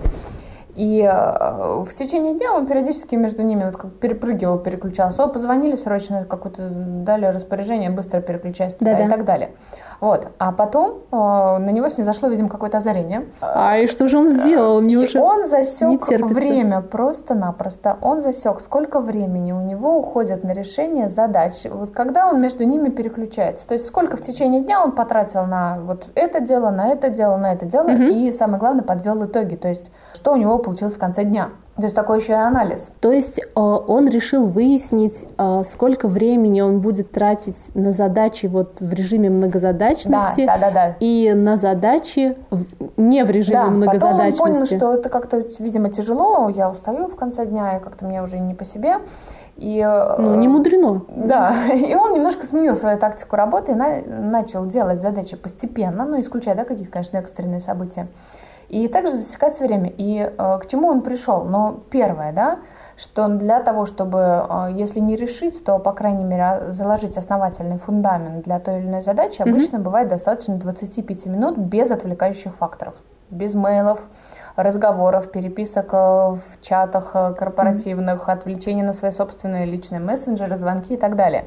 И 0.79 1.01
э, 1.01 1.83
в 1.83 1.93
течение 1.93 2.35
дня 2.35 2.53
он 2.53 2.65
периодически 2.65 3.15
между 3.15 3.43
ними 3.43 3.65
вот 3.65 3.75
как 3.75 3.91
перепрыгивал, 3.99 4.59
переключался. 4.59 5.25
О, 5.25 5.27
позвонили 5.27 5.75
срочно, 5.75 6.23
какое-то 6.23 6.69
дали 6.69 7.25
распоряжение, 7.25 7.89
быстро 7.89 8.21
переключайся 8.21 8.77
туда 8.77 8.93
Да-да. 8.93 9.03
и 9.03 9.09
так 9.09 9.25
далее. 9.25 9.51
Вот. 9.99 10.27
А 10.37 10.51
потом 10.51 11.01
э, 11.11 11.15
на 11.15 11.69
него 11.71 11.89
снизошло, 11.89 12.29
видимо, 12.29 12.49
какое-то 12.49 12.77
озарение. 12.77 13.25
А 13.41 13.77
и 13.77 13.87
что 13.87 14.07
же 14.07 14.17
он 14.17 14.29
сделал? 14.29 14.81
Мне 14.81 14.93
и 14.93 14.97
уже 14.97 15.19
он 15.19 15.45
засек 15.47 16.07
время 16.07 16.81
просто-напросто. 16.81 17.97
Он 18.01 18.21
засек, 18.21 18.61
сколько 18.61 18.99
времени 18.99 19.51
у 19.51 19.61
него 19.61 19.97
уходит 19.97 20.43
на 20.43 20.53
решение 20.53 21.09
задач. 21.09 21.65
Вот 21.69 21.91
когда 21.91 22.27
он 22.27 22.41
между 22.41 22.63
ними 22.63 22.89
переключается. 22.89 23.67
То 23.67 23.73
есть 23.73 23.85
сколько 23.85 24.15
в 24.15 24.21
течение 24.21 24.61
дня 24.61 24.81
он 24.81 24.93
потратил 24.93 25.45
на 25.45 25.79
вот 25.79 26.05
это 26.15 26.39
дело, 26.39 26.69
на 26.69 26.89
это 26.89 27.09
дело, 27.09 27.37
на 27.37 27.53
это 27.53 27.65
дело. 27.65 27.89
Угу. 27.89 28.03
И 28.03 28.31
самое 28.31 28.59
главное, 28.59 28.83
подвел 28.83 29.25
итоги. 29.25 29.55
То 29.55 29.67
есть 29.67 29.91
что 30.13 30.33
у 30.33 30.35
него 30.35 30.57
получилось 30.59 30.95
в 30.95 30.99
конце 30.99 31.23
дня. 31.23 31.49
То 31.79 31.85
есть 31.85 31.95
такой 31.95 32.19
еще 32.19 32.33
и 32.33 32.35
анализ. 32.35 32.91
То 32.99 33.11
есть 33.11 33.39
э, 33.39 33.43
он 33.55 34.09
решил 34.09 34.47
выяснить, 34.47 35.25
э, 35.37 35.61
сколько 35.63 36.09
времени 36.09 36.59
он 36.59 36.81
будет 36.81 37.11
тратить 37.11 37.73
на 37.73 37.93
задачи 37.93 38.47
вот 38.47 38.81
в 38.81 38.93
режиме 38.93 39.29
многозадачности 39.29 40.45
да, 40.45 40.57
да, 40.57 40.71
да, 40.71 40.71
да. 40.71 40.95
и 40.99 41.33
на 41.33 41.55
задачи 41.55 42.35
не 42.97 43.23
в 43.23 43.29
режиме 43.29 43.59
да, 43.59 43.65
многозадачности. 43.67 44.39
Потом 44.39 44.49
он 44.49 44.53
понял, 44.53 44.65
что 44.65 44.93
это 44.93 45.09
как-то, 45.09 45.45
видимо, 45.59 45.89
тяжело, 45.89 46.49
я 46.49 46.69
устаю 46.69 47.07
в 47.07 47.15
конце 47.15 47.45
дня, 47.45 47.77
и 47.77 47.79
как-то 47.79 48.05
мне 48.05 48.21
уже 48.21 48.39
не 48.39 48.53
по 48.53 48.65
себе. 48.65 48.97
И, 49.55 49.79
э, 49.79 50.15
ну, 50.17 50.35
не 50.35 50.49
мудрено. 50.49 51.03
Да, 51.15 51.53
и 51.73 51.95
он 51.95 52.13
немножко 52.13 52.45
сменил 52.45 52.75
свою 52.75 52.97
тактику 52.97 53.37
работы 53.37 53.71
и 53.71 53.75
на, 53.75 54.01
начал 54.01 54.65
делать 54.65 55.01
задачи 55.01 55.37
постепенно, 55.37 56.05
ну, 56.05 56.19
исключая, 56.19 56.55
да, 56.55 56.65
какие-то, 56.65 56.91
конечно, 56.91 57.17
экстренные 57.17 57.61
события 57.61 58.09
и 58.69 58.87
также 58.87 59.13
засекать 59.13 59.59
время. 59.59 59.91
И 59.97 60.19
э, 60.19 60.59
к 60.61 60.67
чему 60.67 60.87
он 60.87 61.01
пришел? 61.01 61.43
Но 61.43 61.81
первое, 61.89 62.31
да, 62.31 62.59
что 62.97 63.27
для 63.27 63.61
того, 63.61 63.85
чтобы, 63.85 64.19
э, 64.19 64.67
если 64.73 64.99
не 64.99 65.15
решить, 65.15 65.63
то, 65.63 65.79
по 65.79 65.91
крайней 65.91 66.23
мере, 66.23 66.69
заложить 66.71 67.17
основательный 67.17 67.77
фундамент 67.77 68.43
для 68.43 68.59
той 68.59 68.79
или 68.79 68.87
иной 68.87 69.01
задачи, 69.01 69.41
mm-hmm. 69.41 69.49
обычно 69.49 69.79
бывает 69.79 70.07
достаточно 70.07 70.55
25 70.55 71.25
минут 71.25 71.57
без 71.57 71.91
отвлекающих 71.91 72.55
факторов, 72.55 73.01
без 73.31 73.55
мейлов, 73.55 74.01
разговоров, 74.55 75.31
переписок 75.31 75.89
э, 75.93 75.97
в 75.97 76.41
чатах 76.61 77.13
корпоративных, 77.13 78.27
mm-hmm. 78.27 78.33
отвлечений 78.33 78.83
на 78.83 78.93
свои 78.93 79.11
собственные 79.11 79.65
личные 79.65 79.99
мессенджеры, 79.99 80.55
звонки 80.57 80.93
и 80.93 80.97
так 80.97 81.15
далее. 81.15 81.45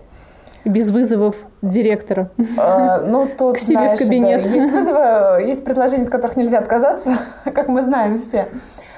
Без 0.65 0.91
вызовов 0.91 1.37
директора. 1.61 2.31
А, 2.57 3.01
ну, 3.01 3.29
тут, 3.39 3.57
К 3.57 3.59
себе 3.59 3.79
знаешь, 3.79 3.99
в 3.99 4.03
кабинет. 4.05 4.43
Да, 4.43 4.49
есть 4.49 4.73
вызовы, 4.73 5.43
есть 5.43 5.65
предложения, 5.65 6.05
от 6.05 6.11
которых 6.11 6.37
нельзя 6.37 6.59
отказаться, 6.59 7.19
как 7.45 7.69
мы 7.69 7.83
знаем 7.83 8.19
все. 8.19 8.49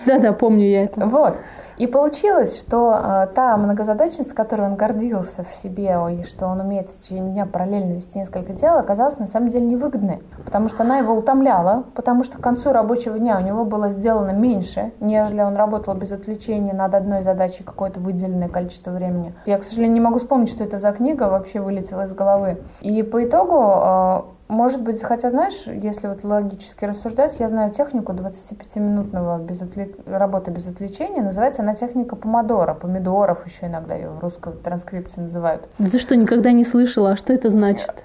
Да-да, 0.05 0.33
помню 0.33 0.67
я 0.67 0.85
это. 0.85 1.07
Вот. 1.07 1.37
И 1.77 1.87
получилось, 1.87 2.59
что 2.59 2.99
э, 3.03 3.27
та 3.35 3.57
многозадачность, 3.57 4.33
которой 4.33 4.69
он 4.69 4.77
гордился 4.77 5.43
в 5.43 5.51
себе, 5.51 5.99
и 6.11 6.23
что 6.25 6.47
он 6.47 6.61
умеет 6.61 6.89
в 6.89 7.01
течение 7.01 7.33
дня 7.33 7.47
параллельно 7.47 7.95
вести 7.95 8.19
несколько 8.19 8.53
дел, 8.53 8.77
оказалась 8.77 9.19
на 9.19 9.27
самом 9.27 9.49
деле 9.49 9.67
невыгодной, 9.67 10.23
потому 10.45 10.69
что 10.69 10.85
она 10.85 10.99
его 10.99 11.15
утомляла, 11.15 11.85
потому 11.95 12.23
что 12.25 12.39
к 12.39 12.41
концу 12.41 12.73
рабочего 12.73 13.19
дня 13.19 13.39
у 13.39 13.43
него 13.43 13.65
было 13.65 13.91
сделано 13.91 14.31
меньше, 14.31 14.93
нежели 15.01 15.41
он 15.41 15.57
работал 15.57 15.95
без 15.95 16.13
отвлечения 16.13 16.73
над 16.73 16.95
одной 16.95 17.23
задачей 17.23 17.65
какое-то 17.65 18.01
выделенное 18.01 18.49
количество 18.49 18.91
времени. 18.91 19.35
Я, 19.47 19.59
к 19.59 19.65
сожалению, 19.65 19.95
не 19.95 20.01
могу 20.01 20.19
вспомнить, 20.19 20.51
что 20.51 20.63
это 20.63 20.79
за 20.79 20.93
книга, 20.93 21.25
вообще 21.25 21.61
вылетела 21.61 22.05
из 22.05 22.13
головы. 22.13 22.63
И 22.81 23.03
по 23.03 23.25
итогу 23.25 24.25
э, 24.44 24.44
может 24.55 24.83
быть, 24.83 25.03
хотя 25.03 25.31
знаешь, 25.31 25.67
если 25.67 26.07
вот 26.07 26.25
логически 26.25 26.85
рассуждать, 26.85 27.39
я 27.41 27.49
знаю 27.49 27.73
технику 27.73 28.13
25-минутного 28.13 29.45
без 29.45 29.63
отвлек... 29.63 29.97
работы 30.07 30.51
без 30.51 30.67
отвлечения. 30.69 31.23
Называется 31.23 31.63
она 31.63 31.75
техника 31.75 32.17
помодора, 32.17 32.75
помидоров 32.75 33.47
еще 33.47 33.67
иногда 33.67 33.95
ее 33.95 34.09
в 34.09 34.21
русской 34.21 34.53
транскрипции 34.53 35.21
называют. 35.21 35.69
Да 35.79 35.91
ты 35.91 35.99
что, 35.99 36.17
никогда 36.17 36.53
не 36.53 36.65
слышала? 36.65 37.13
А 37.13 37.17
что 37.17 37.33
это 37.33 37.51
значит? 37.51 38.05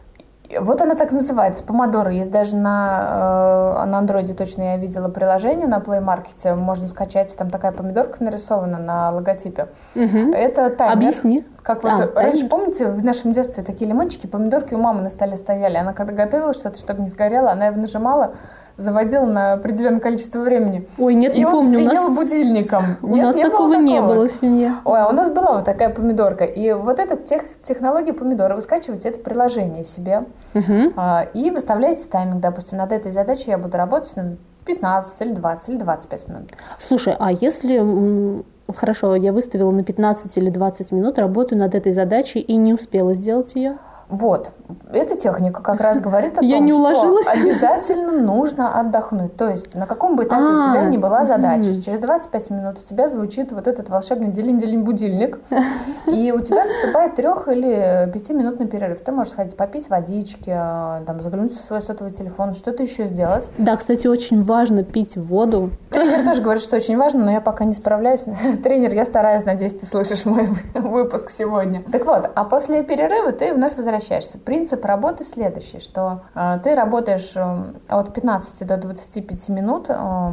Вот 0.60 0.82
она 0.82 0.96
так 0.96 1.12
называется, 1.12 1.64
помодоро. 1.64 2.12
Есть 2.12 2.32
даже 2.32 2.56
на, 2.56 3.84
э, 3.84 3.86
на 3.86 4.00
андроиде 4.00 4.34
точно 4.34 4.64
я 4.64 4.78
видела 4.78 5.08
приложение 5.08 5.68
на 5.68 5.78
Play 5.78 6.04
Market. 6.04 6.56
Можно 6.56 6.88
скачать, 6.88 7.36
там 7.38 7.50
такая 7.50 7.72
помидорка 7.72 8.24
нарисована 8.24 8.80
на 8.80 9.12
логотипе. 9.12 9.68
Угу. 9.96 10.34
Это 10.34 10.70
таймер. 10.72 10.94
Объясни. 10.94 11.46
Как 11.62 11.84
вот 11.84 11.92
а, 11.92 11.98
раньше, 11.98 12.14
таймер. 12.14 12.50
помните, 12.50 12.88
в 12.88 13.04
нашем 13.04 13.32
детстве 13.32 13.64
такие 13.64 13.88
лимончики, 13.88 14.26
помидорки 14.26 14.74
у 14.74 14.80
мамы 14.80 15.02
на 15.02 15.12
столе 15.12 15.38
стояли. 15.38 15.78
Она 15.78 15.94
когда 15.94 16.14
готовила 16.14 16.54
что-то, 16.54 16.80
чтобы 16.80 17.02
не 17.02 17.10
сгорело, 17.10 17.52
она 17.52 17.68
его 17.68 17.80
нажимала, 17.80 18.34
заводил 18.80 19.26
на 19.26 19.54
определенное 19.54 20.00
количество 20.00 20.40
времени. 20.40 20.88
Ой, 20.98 21.14
нет, 21.14 21.36
и 21.36 21.40
не 21.40 21.46
он 21.46 21.52
помню. 21.52 21.80
У 21.80 21.84
нас 21.84 22.10
будильником. 22.10 22.84
У 23.02 23.16
нет, 23.16 23.26
нас 23.26 23.36
не 23.36 23.44
такого, 23.44 23.68
было 23.68 23.82
не 23.82 24.02
было 24.02 24.28
в 24.28 24.32
семье. 24.32 24.76
Ой, 24.86 25.00
а 25.00 25.08
у 25.08 25.12
нас 25.12 25.30
была 25.30 25.56
вот 25.56 25.66
такая 25.66 25.90
помидорка. 25.90 26.46
И 26.46 26.72
вот 26.74 27.00
эта 27.00 27.16
тех, 27.16 27.44
технология 27.64 28.14
помидора, 28.14 28.56
вы 28.56 28.62
скачиваете 28.62 29.10
это 29.10 29.20
приложение 29.20 29.84
себе 29.84 30.24
угу. 30.54 30.94
а, 30.96 31.28
и 31.34 31.52
выставляете 31.52 32.06
тайминг. 32.06 32.42
Допустим, 32.42 32.78
над 32.78 32.92
этой 32.92 33.12
задачей 33.12 33.52
я 33.52 33.58
буду 33.58 33.78
работать 33.78 34.16
на 34.16 34.38
15 34.66 35.22
или 35.22 35.34
20 35.34 35.70
или 35.70 35.78
25 35.78 36.28
минут. 36.30 36.52
Слушай, 36.78 37.16
а 37.20 37.32
если 37.32 38.44
хорошо, 38.76 39.16
я 39.16 39.34
выставила 39.34 39.72
на 39.72 39.84
15 39.84 40.38
или 40.38 40.50
20 40.50 40.92
минут, 40.92 41.18
работаю 41.18 41.60
над 41.60 41.76
этой 41.76 41.92
задачей 41.92 42.40
и 42.40 42.56
не 42.56 42.74
успела 42.74 43.14
сделать 43.14 43.56
ее? 43.56 43.78
Вот. 44.10 44.50
Эта 44.92 45.16
техника 45.16 45.62
как 45.62 45.80
раз 45.80 46.00
говорит 46.00 46.34
о 46.34 46.36
том, 46.38 46.46
Я 46.46 46.60
не 46.60 46.74
уложилась. 46.74 47.28
что 47.28 47.40
обязательно 47.40 48.12
нужно 48.12 48.80
отдохнуть. 48.80 49.36
То 49.38 49.50
есть 49.50 49.76
на 49.76 49.86
каком 49.86 50.16
бы 50.16 50.24
этапе 50.24 50.44
у 50.44 50.62
тебя 50.62 50.82
а, 50.82 50.86
ни 50.86 50.98
была 50.98 51.26
задача, 51.26 51.80
через 51.82 52.00
25 52.00 52.50
минут 52.50 52.78
у 52.84 52.88
тебя 52.88 53.08
звучит 53.08 53.52
вот 53.52 53.68
этот 53.68 53.90
волшебный 53.90 54.30
делин-делин 54.30 54.84
будильник, 54.84 55.40
и 56.08 56.32
у 56.32 56.40
тебя 56.40 56.66
наступает 56.66 57.16
трех 57.16 57.48
или 57.48 58.10
пятиминутный 58.12 58.68
перерыв. 58.68 59.02
Ты 59.02 59.12
можешь 59.12 59.34
сходить 59.34 59.56
попить 59.56 59.90
водички, 59.90 60.52
а, 60.52 61.04
там, 61.06 61.22
заглянуть 61.22 61.56
в 61.56 61.62
свой 61.62 61.82
сотовый 61.82 62.12
телефон, 62.12 62.56
что-то 62.56 62.82
еще 62.82 63.08
сделать. 63.08 63.48
Да, 63.60 63.78
кстати, 63.78 64.08
очень 64.08 64.42
важно 64.42 64.84
пить 64.84 65.18
воду. 65.18 65.70
Тренер 65.92 66.24
тоже 66.24 66.42
говорит, 66.42 66.64
что 66.64 66.78
очень 66.78 66.98
важно, 66.98 67.26
но 67.26 67.32
я 67.32 67.42
пока 67.42 67.64
не 67.64 67.74
справляюсь. 67.74 68.22
Тренер, 68.64 68.94
я 68.96 69.06
стараюсь, 69.06 69.46
надеюсь, 69.46 69.74
ты 69.74 69.86
слышишь 69.86 70.26
мой 70.26 70.50
выпуск 70.74 71.30
сегодня. 71.30 71.84
Так 71.92 72.06
вот, 72.06 72.32
а 72.34 72.44
после 72.44 72.82
перерыва 72.82 73.32
ты 73.32 73.54
вновь 73.54 73.76
возвращаешься 73.78 73.99
возвращаешься. 74.00 74.38
Принцип 74.38 74.86
работы 74.86 75.24
следующий, 75.24 75.80
что 75.80 76.22
э, 76.34 76.60
ты 76.64 76.76
работаешь 76.76 77.32
э, 77.36 77.74
от 77.88 78.14
15 78.14 78.66
до 78.66 78.78
25 78.78 79.50
минут 79.50 79.88
э, 79.90 80.32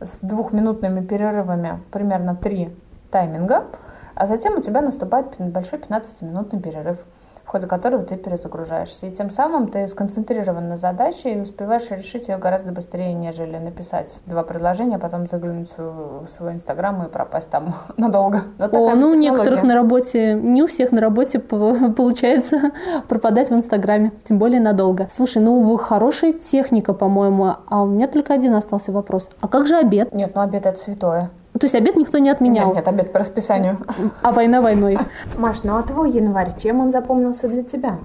с 0.00 0.18
двухминутными 0.20 1.04
перерывами, 1.04 1.80
примерно 1.90 2.36
3 2.36 2.76
тайминга, 3.10 3.64
а 4.14 4.26
затем 4.26 4.58
у 4.58 4.62
тебя 4.62 4.82
наступает 4.82 5.34
большой 5.38 5.78
15-минутный 5.78 6.60
перерыв. 6.60 6.98
В 7.46 7.48
ходе 7.48 7.68
которого 7.68 8.02
ты 8.02 8.16
перезагружаешься. 8.16 9.06
И 9.06 9.12
тем 9.12 9.30
самым 9.30 9.68
ты 9.68 9.86
сконцентрирован 9.86 10.68
на 10.68 10.76
задаче 10.76 11.34
и 11.34 11.40
успеваешь 11.40 11.88
решить 11.90 12.26
ее 12.26 12.38
гораздо 12.38 12.72
быстрее, 12.72 13.14
нежели 13.14 13.56
написать 13.58 14.20
два 14.26 14.42
предложения, 14.42 14.96
а 14.96 14.98
потом 14.98 15.28
заглянуть 15.28 15.70
в 15.76 16.26
свой 16.28 16.54
инстаграм 16.54 17.04
и 17.04 17.08
пропасть 17.08 17.48
там 17.48 17.74
надолго. 17.96 18.42
Вот 18.58 18.74
О, 18.74 18.94
ну 18.96 19.10
у 19.10 19.14
некоторых 19.14 19.62
на 19.62 19.74
работе, 19.74 20.34
не 20.34 20.62
у 20.62 20.66
всех 20.66 20.90
на 20.90 21.00
работе 21.00 21.38
получается 21.96 22.72
пропадать 23.08 23.50
в 23.50 23.54
инстаграме, 23.54 24.10
тем 24.24 24.38
более 24.38 24.60
надолго. 24.60 25.06
Слушай, 25.10 25.40
ну 25.40 25.76
хорошая 25.76 26.32
техника, 26.32 26.94
по-моему, 26.94 27.54
а 27.68 27.82
у 27.82 27.86
меня 27.86 28.08
только 28.08 28.34
один 28.34 28.54
остался 28.54 28.90
вопрос. 28.90 29.30
А 29.40 29.46
как 29.46 29.68
же 29.68 29.76
обед? 29.76 30.12
Нет, 30.12 30.32
ну 30.34 30.40
обед 30.40 30.66
это 30.66 30.78
святое. 30.78 31.30
То 31.58 31.64
есть 31.64 31.74
обед 31.74 31.96
никто 31.96 32.18
не 32.18 32.30
отменял? 32.30 32.66
Нет, 32.68 32.76
нет, 32.76 32.88
обед 32.88 33.12
по 33.12 33.18
расписанию. 33.18 33.78
А 34.22 34.32
война 34.32 34.60
войной. 34.60 34.98
Маш, 35.36 35.62
ну 35.64 35.76
а 35.76 35.82
твой 35.82 36.10
январь, 36.10 36.52
чем 36.60 36.80
он 36.80 36.90
запомнился 36.90 37.48
для 37.48 37.62
тебя? 37.62 37.98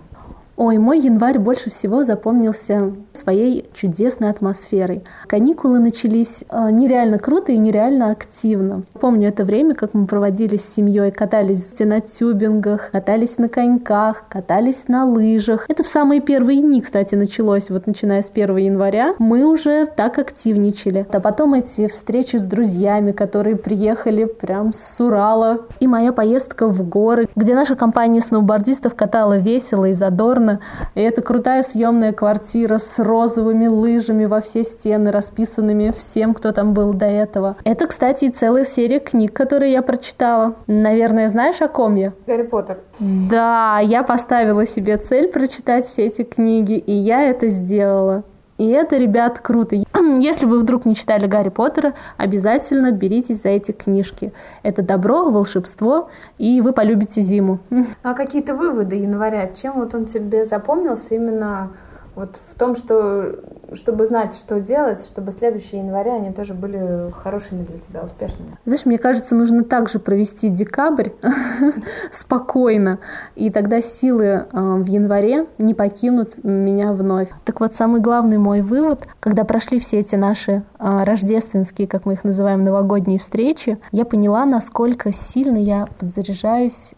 Ой, 0.57 0.77
мой 0.77 0.99
январь 0.99 1.39
больше 1.39 1.69
всего 1.69 2.03
запомнился 2.03 2.93
своей 3.13 3.69
чудесной 3.73 4.29
атмосферой. 4.29 5.03
Каникулы 5.27 5.79
начались 5.79 6.43
э, 6.49 6.71
нереально 6.71 7.19
круто 7.19 7.51
и 7.51 7.57
нереально 7.57 8.11
активно. 8.11 8.83
Помню 8.99 9.29
это 9.29 9.45
время, 9.45 9.75
как 9.75 9.93
мы 9.93 10.05
проводили 10.05 10.57
с 10.57 10.73
семьей, 10.73 11.11
катались 11.11 11.73
на 11.79 12.01
тюбингах, 12.01 12.91
катались 12.91 13.37
на 13.37 13.47
коньках, 13.47 14.25
катались 14.29 14.87
на 14.87 15.05
лыжах. 15.05 15.65
Это 15.67 15.83
в 15.83 15.87
самые 15.87 16.21
первые 16.21 16.61
дни, 16.61 16.81
кстати, 16.81 17.15
началось, 17.15 17.69
вот 17.69 17.87
начиная 17.87 18.21
с 18.21 18.29
1 18.29 18.55
января, 18.57 19.15
мы 19.19 19.45
уже 19.45 19.85
так 19.85 20.19
активничали. 20.19 21.05
А 21.11 21.19
потом 21.19 21.53
эти 21.53 21.87
встречи 21.87 22.35
с 22.35 22.43
друзьями, 22.43 23.13
которые 23.13 23.55
приехали 23.55 24.25
прям 24.25 24.73
с 24.73 24.99
Урала. 24.99 25.61
И 25.79 25.87
моя 25.87 26.11
поездка 26.11 26.67
в 26.67 26.87
горы, 26.87 27.29
где 27.35 27.55
наша 27.55 27.75
компания 27.75 28.21
сноубордистов 28.21 28.95
катала 28.95 29.37
весело 29.37 29.85
и 29.85 29.93
задорно, 29.93 30.40
стены. 30.41 30.60
И 30.95 31.01
это 31.01 31.21
крутая 31.21 31.63
съемная 31.63 32.13
квартира 32.13 32.77
с 32.77 32.99
розовыми 32.99 33.67
лыжами 33.67 34.25
во 34.25 34.41
все 34.41 34.63
стены, 34.63 35.12
расписанными 35.12 35.91
всем, 35.95 36.34
кто 36.34 36.51
там 36.51 36.73
был 36.73 36.93
до 36.93 37.06
этого. 37.06 37.56
Это, 37.63 37.88
кстати, 37.88 38.30
целая 38.30 38.65
серия 38.65 38.99
книг, 38.99 39.34
которые 39.34 39.71
я 39.71 39.82
прочитала. 39.82 40.56
Наверное, 40.67 41.27
знаешь, 41.27 41.62
о 41.62 41.67
ком 41.67 41.95
я? 41.95 42.13
Гарри 42.27 42.43
Поттер. 42.43 42.80
Да, 42.99 43.80
я 43.84 44.04
поставила 44.04 44.65
себе 44.65 44.97
цель 44.97 45.27
прочитать 45.27 45.86
все 45.86 46.08
эти 46.08 46.23
книги, 46.23 46.73
и 46.73 46.91
я 46.91 47.23
это 47.23 47.47
сделала. 47.47 48.23
И 48.62 48.67
это, 48.67 48.97
ребят, 48.97 49.39
круто. 49.39 49.76
Если 50.19 50.45
вы 50.45 50.60
вдруг 50.60 50.86
не 50.86 50.93
читали 50.93 51.26
Гарри 51.26 51.50
Поттера, 51.50 51.95
обязательно 52.17 52.91
беритесь 52.91 53.41
за 53.41 53.50
эти 53.50 53.71
книжки. 53.71 54.32
Это 54.62 54.84
добро, 54.84 55.32
волшебство, 55.32 56.12
и 56.38 56.62
вы 56.62 56.71
полюбите 56.71 57.21
зиму. 57.21 57.58
А 58.04 58.13
какие-то 58.13 58.54
выводы 58.54 58.97
января? 58.97 59.47
Чем 59.47 59.80
вот 59.80 59.95
он 59.95 60.06
тебе 60.06 60.45
запомнился 60.45 61.15
именно 61.15 61.71
вот 62.15 62.38
в 62.50 62.56
том, 62.56 62.76
что 62.76 63.36
чтобы 63.74 64.06
знать, 64.06 64.36
что 64.36 64.60
делать, 64.60 65.04
чтобы 65.06 65.32
следующие 65.32 65.82
января 65.82 66.15
они 66.15 66.32
тоже 66.32 66.54
были 66.54 67.12
хорошими 67.12 67.63
для 67.63 67.80
тебя, 67.80 68.02
успешными. 68.02 68.58
Знаешь, 68.65 68.86
мне 68.86 68.97
кажется, 68.97 69.36
нужно 69.36 69.63
также 69.63 70.00
провести 70.00 70.50
декабрь 70.50 71.10
спокойно, 72.12 73.00
и 73.36 73.50
тогда 73.50 73.82
силы 73.82 74.26
э, 74.26 74.45
в 74.52 74.86
январе 74.88 75.47
не 75.58 75.74
покинут 75.74 76.43
меня 76.43 76.91
вновь. 76.91 77.30
Так 77.45 77.62
вот, 77.62 77.74
самый 77.74 78.02
главный 78.02 78.38
мой 78.38 78.62
вывод, 78.62 79.08
когда 79.19 79.45
прошли 79.45 79.80
все 79.80 80.00
эти 80.00 80.15
наши 80.15 80.52
э, 80.52 81.04
рождественские, 81.04 81.88
как 81.88 82.06
мы 82.06 82.13
их 82.13 82.24
называем, 82.24 82.63
новогодние 82.63 83.19
встречи, 83.19 83.80
я 83.91 84.04
поняла, 84.04 84.45
насколько 84.45 85.13
сильно 85.13 85.58
я 85.58 85.88
подзаряжаюсь 85.97 86.93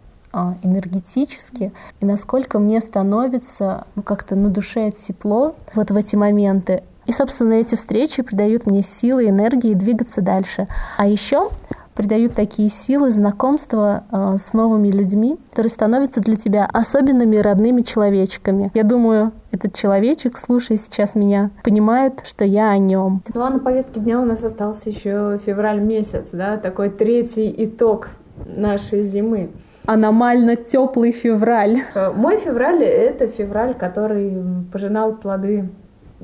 энергетически, 0.63 1.71
и 1.99 2.05
насколько 2.05 2.59
мне 2.59 2.81
становится 2.81 3.85
ну, 3.95 4.03
как-то 4.03 4.35
на 4.35 4.49
душе 4.49 4.91
тепло 4.91 5.55
вот 5.73 5.91
в 5.91 5.95
эти 5.95 6.15
моменты. 6.15 6.83
И, 7.05 7.11
собственно, 7.11 7.53
эти 7.53 7.75
встречи 7.75 8.21
придают 8.23 8.65
мне 8.65 8.81
силы, 8.81 9.27
энергии 9.27 9.73
двигаться 9.73 10.21
дальше. 10.21 10.67
А 10.97 11.05
еще 11.05 11.49
придают 11.93 12.33
такие 12.33 12.69
силы 12.69 13.11
знакомства 13.11 14.03
э, 14.11 14.37
с 14.37 14.53
новыми 14.53 14.89
людьми, 14.89 15.37
которые 15.51 15.69
становятся 15.69 16.21
для 16.21 16.35
тебя 16.35 16.67
особенными 16.71 17.37
родными 17.37 17.81
человечками. 17.81 18.71
Я 18.73 18.83
думаю, 18.83 19.31
этот 19.51 19.75
человечек, 19.75 20.37
слушая 20.37 20.77
сейчас 20.77 21.15
меня, 21.15 21.51
понимает, 21.63 22.21
что 22.25 22.45
я 22.45 22.69
о 22.71 22.77
нем. 22.77 23.21
Ну 23.33 23.41
а 23.41 23.49
на 23.49 23.59
повестке 23.59 23.99
дня 23.99 24.19
у 24.19 24.25
нас 24.25 24.43
остался 24.43 24.89
еще 24.89 25.39
февраль 25.45 25.81
месяц, 25.81 26.29
да, 26.31 26.57
такой 26.57 26.89
третий 26.89 27.53
итог 27.55 28.09
нашей 28.45 29.03
зимы 29.03 29.51
аномально 29.85 30.55
теплый 30.55 31.11
февраль. 31.11 31.79
Э, 31.95 32.11
мой 32.11 32.37
февраль— 32.37 32.83
это 32.83 33.27
февраль, 33.27 33.73
который 33.73 34.35
пожинал 34.71 35.15
плоды 35.15 35.69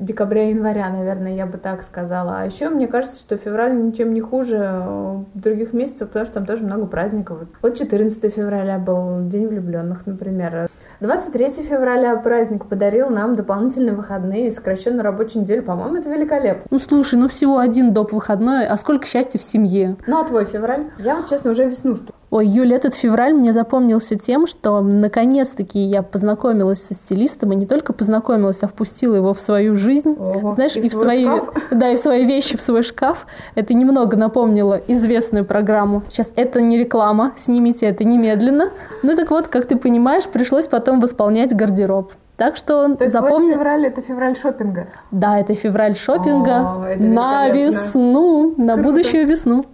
декабря-января, 0.00 0.88
наверное, 0.88 1.34
я 1.34 1.46
бы 1.46 1.58
так 1.58 1.82
сказала. 1.82 2.40
А 2.40 2.46
еще 2.46 2.70
мне 2.70 2.86
кажется, 2.86 3.18
что 3.18 3.36
февраль 3.36 3.76
ничем 3.76 4.14
не 4.14 4.20
хуже 4.20 4.58
э, 4.60 5.22
других 5.34 5.72
месяцев, 5.72 6.08
потому 6.08 6.24
что 6.24 6.34
там 6.34 6.46
тоже 6.46 6.64
много 6.64 6.86
праздников. 6.86 7.40
Вот 7.62 7.76
14 7.76 8.34
февраля 8.34 8.78
был 8.78 9.28
День 9.28 9.48
влюбленных, 9.48 10.06
например. 10.06 10.68
23 11.00 11.52
февраля 11.64 12.16
праздник 12.16 12.66
подарил 12.66 13.08
нам 13.08 13.34
дополнительные 13.34 13.94
выходные 13.94 14.48
и 14.48 14.50
сокращенную 14.50 15.02
рабочую 15.02 15.42
неделю. 15.42 15.62
По-моему, 15.62 15.96
это 15.96 16.10
великолепно. 16.10 16.64
Ну, 16.70 16.78
слушай, 16.78 17.18
ну 17.18 17.28
всего 17.28 17.58
один 17.58 17.92
доп. 17.92 18.12
выходной, 18.12 18.66
а 18.66 18.76
сколько 18.76 19.06
счастья 19.06 19.38
в 19.38 19.42
семье. 19.42 19.96
Ну, 20.06 20.20
а 20.20 20.24
твой 20.24 20.44
февраль? 20.44 20.86
Я 20.98 21.16
вот, 21.16 21.28
честно, 21.28 21.52
уже 21.52 21.66
весну 21.66 21.94
жду. 21.94 22.12
Ой, 22.30 22.46
Юля, 22.46 22.76
этот 22.76 22.94
февраль 22.94 23.34
мне 23.34 23.52
запомнился 23.52 24.14
тем, 24.14 24.46
что 24.46 24.80
наконец-таки 24.80 25.80
я 25.80 26.02
познакомилась 26.02 26.80
со 26.80 26.94
стилистом, 26.94 27.52
и 27.52 27.56
не 27.56 27.66
только 27.66 27.92
познакомилась, 27.92 28.62
а 28.62 28.68
впустила 28.68 29.16
его 29.16 29.34
в 29.34 29.40
свою 29.40 29.74
жизнь. 29.74 30.14
Ого, 30.16 30.52
Знаешь, 30.52 30.76
и, 30.76 30.80
и 30.80 30.88
в 30.88 30.94
свои, 30.94 31.24
шкаф? 31.24 31.50
да, 31.72 31.90
и 31.90 31.96
в 31.96 31.98
свои 31.98 32.24
вещи, 32.24 32.56
в 32.56 32.60
свой 32.60 32.82
шкаф. 32.82 33.26
Это 33.56 33.74
немного 33.74 34.16
напомнило 34.16 34.80
известную 34.86 35.44
программу. 35.44 36.04
Сейчас 36.08 36.32
это 36.36 36.60
не 36.60 36.78
реклама, 36.78 37.32
снимите 37.36 37.86
это 37.86 38.04
немедленно. 38.04 38.70
Ну 39.02 39.16
так 39.16 39.30
вот, 39.30 39.48
как 39.48 39.66
ты 39.66 39.74
понимаешь, 39.74 40.24
пришлось 40.24 40.68
потом 40.68 41.00
восполнять 41.00 41.52
гардероб. 41.54 42.12
Так 42.36 42.56
что 42.56 42.94
То 42.94 43.04
есть 43.04 43.12
запомни... 43.12 43.52
февраль 43.52 43.86
это 43.86 44.02
февраль 44.02 44.36
шопинга. 44.36 44.86
Да, 45.10 45.38
это 45.40 45.54
февраль 45.54 45.96
шопинга 45.96 46.60
О, 46.60 46.84
это 46.86 47.04
на 47.04 47.48
весну, 47.50 48.54
на 48.56 48.74
Круто. 48.74 48.88
будущую 48.88 49.26
весну. 49.26 49.64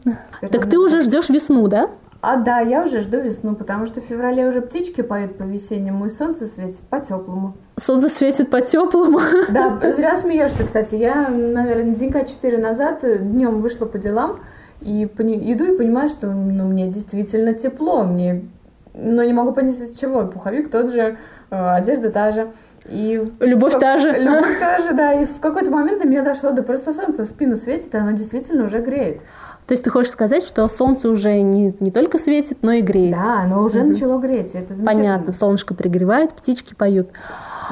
Круто. 0.40 0.52
Так 0.58 0.68
ты 0.68 0.78
уже 0.78 1.02
ждешь 1.02 1.28
весну, 1.28 1.68
да? 1.68 1.90
А 2.28 2.34
да, 2.34 2.58
я 2.58 2.82
уже 2.82 3.02
жду 3.02 3.20
весну, 3.20 3.54
потому 3.54 3.86
что 3.86 4.00
в 4.00 4.04
феврале 4.04 4.48
уже 4.48 4.60
птички 4.60 5.00
поют 5.00 5.38
по-весеннему, 5.38 6.06
и 6.06 6.10
солнце 6.10 6.48
светит 6.48 6.80
по-теплому. 6.90 7.54
Солнце 7.76 8.08
светит 8.08 8.50
по-теплому. 8.50 9.20
Да, 9.48 9.78
зря 9.92 10.16
смеешься, 10.16 10.64
кстати. 10.64 10.96
Я, 10.96 11.28
наверное, 11.28 11.94
денька 11.94 12.24
четыре 12.24 12.58
назад 12.58 13.04
днем 13.04 13.60
вышла 13.60 13.86
по 13.86 13.98
делам, 13.98 14.40
и 14.80 15.04
иду 15.04 15.72
и 15.72 15.76
понимаю, 15.76 16.08
что 16.08 16.26
ну, 16.26 16.64
мне 16.64 16.88
действительно 16.88 17.54
тепло, 17.54 18.02
мне... 18.02 18.42
но 18.92 19.22
не 19.22 19.32
могу 19.32 19.52
понять 19.52 19.80
от 19.80 19.94
чего. 19.96 20.26
Пуховик 20.26 20.68
тот 20.68 20.90
же, 20.90 21.18
э, 21.50 21.68
одежда 21.76 22.10
та 22.10 22.32
же. 22.32 22.48
И 22.88 23.24
любовь 23.38 23.74
в... 23.74 23.78
та 23.78 23.98
же. 23.98 24.10
Любовь 24.10 24.58
та 24.58 24.78
же, 24.78 24.94
да. 24.94 25.12
И 25.12 25.26
в 25.26 25.38
какой-то 25.38 25.70
момент 25.70 26.02
до 26.02 26.08
меня 26.08 26.22
дошло, 26.22 26.50
да 26.50 26.64
просто 26.64 26.92
солнце 26.92 27.22
в 27.22 27.26
спину 27.26 27.56
светит, 27.56 27.94
и 27.94 27.98
оно 27.98 28.10
действительно 28.10 28.64
уже 28.64 28.80
греет. 28.80 29.20
То 29.66 29.72
есть 29.72 29.82
ты 29.82 29.90
хочешь 29.90 30.12
сказать, 30.12 30.44
что 30.44 30.66
солнце 30.68 31.10
уже 31.10 31.40
не, 31.40 31.74
не 31.80 31.90
только 31.90 32.18
светит, 32.18 32.58
но 32.62 32.72
и 32.72 32.82
греет? 32.82 33.12
Да, 33.12 33.40
оно 33.42 33.64
уже 33.64 33.80
угу. 33.80 33.88
начало 33.88 34.20
греть, 34.20 34.54
это 34.54 34.74
Понятно, 34.82 35.32
солнышко 35.32 35.74
пригревает, 35.74 36.34
птички 36.34 36.74
поют. 36.74 37.08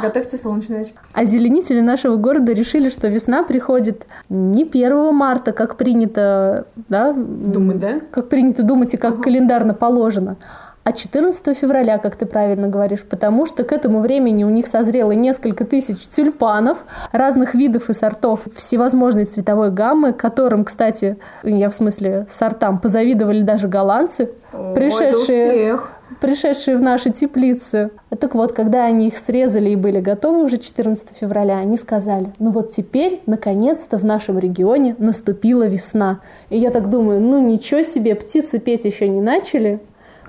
Готовьте 0.03 0.37
солнечные 0.37 0.81
очки. 0.81 0.95
А 1.13 1.25
зеленители 1.25 1.81
нашего 1.81 2.17
города 2.17 2.53
решили, 2.53 2.89
что 2.89 3.07
весна 3.07 3.45
приходит 3.45 4.07
не 4.29 4.65
1 4.65 5.15
марта, 5.15 5.53
как 5.53 5.77
принято, 5.77 6.67
да? 6.89 7.13
Думать, 7.13 7.79
да? 7.79 8.01
Как 8.11 8.29
принято 8.29 8.65
думать 8.65 8.93
и 8.95 8.97
как 8.97 9.15
ага. 9.15 9.23
календарно 9.23 9.73
положено, 9.73 10.37
а 10.85 10.93
14 10.93 11.57
февраля, 11.57 11.97
как 11.99 12.15
ты 12.17 12.27
правильно 12.27 12.69
говоришь, 12.69 13.03
потому 13.03 13.47
что 13.47 13.65
к 13.65 13.73
этому 13.73 14.01
времени 14.01 14.45
у 14.45 14.51
них 14.51 14.67
созрело 14.67 15.13
несколько 15.13 15.65
тысяч 15.65 16.07
тюльпанов 16.09 16.85
разных 17.11 17.55
видов 17.55 17.89
и 17.89 17.95
сортов 17.95 18.47
всевозможной 18.55 19.25
цветовой 19.25 19.71
гаммы, 19.71 20.13
которым, 20.13 20.65
кстати, 20.65 21.17
я 21.43 21.71
в 21.71 21.75
смысле 21.75 22.27
сортам 22.29 22.79
позавидовали 22.79 23.41
даже 23.41 23.67
голландцы, 23.67 24.31
О, 24.53 24.75
пришедшие 24.75 25.79
пришедшие 26.21 26.77
в 26.77 26.83
наши 26.83 27.11
теплицы. 27.11 27.91
Так 28.19 28.35
вот, 28.35 28.53
когда 28.53 28.85
они 28.85 29.09
их 29.09 29.19
срезали 29.19 29.71
и 29.71 29.77
были 29.77 30.01
готовы 30.01 30.45
уже 30.45 30.59
14 30.59 31.09
февраля, 31.21 31.59
они 31.59 31.77
сказали, 31.77 32.33
ну 32.39 32.51
вот 32.51 32.71
теперь, 32.71 33.21
наконец-то 33.27 33.99
в 33.99 34.05
нашем 34.05 34.39
регионе 34.39 34.95
наступила 34.99 35.67
весна. 35.67 36.21
И 36.51 36.59
я 36.59 36.71
так 36.71 36.89
думаю, 36.89 37.21
ну 37.21 37.41
ничего 37.41 37.83
себе, 37.83 38.15
птицы 38.15 38.59
петь 38.59 38.85
еще 38.85 39.09
не 39.09 39.21
начали, 39.21 39.81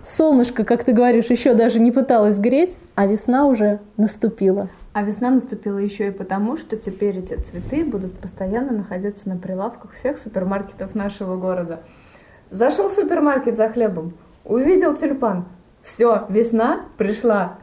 солнышко, 0.06 0.64
как 0.64 0.84
ты 0.84 0.94
говоришь, 0.94 1.26
еще 1.26 1.54
даже 1.54 1.80
не 1.80 1.92
пыталось 1.92 2.38
греть, 2.38 2.78
а 2.96 3.08
весна 3.08 3.48
уже 3.48 3.80
наступила. 3.98 4.70
А 4.94 5.04
весна 5.04 5.30
наступила 5.30 5.78
еще 5.78 6.08
и 6.08 6.12
потому, 6.12 6.56
что 6.56 6.78
теперь 6.78 7.20
эти 7.20 7.34
цветы 7.34 7.84
будут 7.84 8.18
постоянно 8.18 8.72
находиться 8.72 9.28
на 9.28 9.36
прилавках 9.36 9.94
всех 9.94 10.18
супермаркетов 10.18 10.96
нашего 10.96 11.36
города. 11.36 11.82
Зашел 12.52 12.90
в 12.90 12.94
супермаркет 12.94 13.58
за 13.58 13.70
хлебом, 13.70 14.14
увидел 14.46 14.96
тюльпан. 14.96 15.46
Все, 15.84 16.26
весна 16.30 16.82
пришла. 16.98 17.58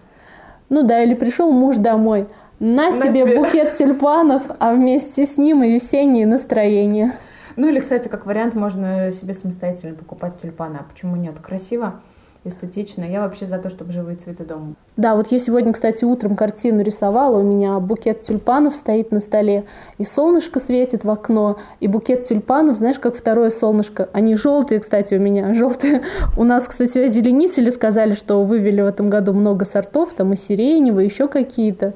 Ну 0.68 0.82
да, 0.82 1.02
или 1.02 1.14
пришел 1.14 1.50
муж 1.50 1.76
домой, 1.76 2.26
на, 2.58 2.90
на 2.90 2.98
тебе, 3.00 3.22
тебе 3.22 3.36
букет 3.36 3.74
тюльпанов, 3.74 4.42
а 4.58 4.74
вместе 4.74 5.24
с 5.24 5.38
ним 5.38 5.62
и 5.62 5.72
весеннее 5.72 6.26
настроение. 6.26 7.12
Ну 7.56 7.68
или, 7.68 7.80
кстати, 7.80 8.08
как 8.08 8.26
вариант, 8.26 8.54
можно 8.54 9.10
себе 9.12 9.34
самостоятельно 9.34 9.94
покупать 9.94 10.38
тюльпаны. 10.40 10.78
А 10.80 10.84
почему 10.84 11.16
нет? 11.16 11.38
Красиво 11.40 12.00
эстетично. 12.44 13.04
Я 13.04 13.20
вообще 13.20 13.46
за 13.46 13.58
то, 13.58 13.70
чтобы 13.70 13.92
живые 13.92 14.16
цветы 14.16 14.44
дома. 14.44 14.74
Да, 14.96 15.14
вот 15.14 15.30
я 15.30 15.38
сегодня, 15.38 15.72
кстати, 15.72 16.04
утром 16.04 16.34
картину 16.34 16.82
рисовала. 16.82 17.38
У 17.38 17.42
меня 17.42 17.78
букет 17.78 18.22
тюльпанов 18.22 18.74
стоит 18.74 19.12
на 19.12 19.20
столе, 19.20 19.64
и 19.98 20.04
солнышко 20.04 20.58
светит 20.58 21.04
в 21.04 21.10
окно, 21.10 21.58
и 21.80 21.86
букет 21.86 22.24
тюльпанов, 22.24 22.76
знаешь, 22.76 22.98
как 22.98 23.16
второе 23.16 23.50
солнышко. 23.50 24.08
Они 24.12 24.34
желтые, 24.34 24.80
кстати, 24.80 25.14
у 25.14 25.20
меня. 25.20 25.54
Желтые. 25.62 26.02
У 26.36 26.44
нас, 26.44 26.66
кстати, 26.66 27.06
зеленители 27.08 27.70
сказали, 27.70 28.14
что 28.14 28.42
вывели 28.44 28.80
в 28.80 28.86
этом 28.86 29.08
году 29.08 29.32
много 29.32 29.64
сортов, 29.64 30.14
там 30.14 30.32
и 30.32 30.36
сиреневые, 30.36 31.06
еще 31.06 31.28
какие-то. 31.28 31.94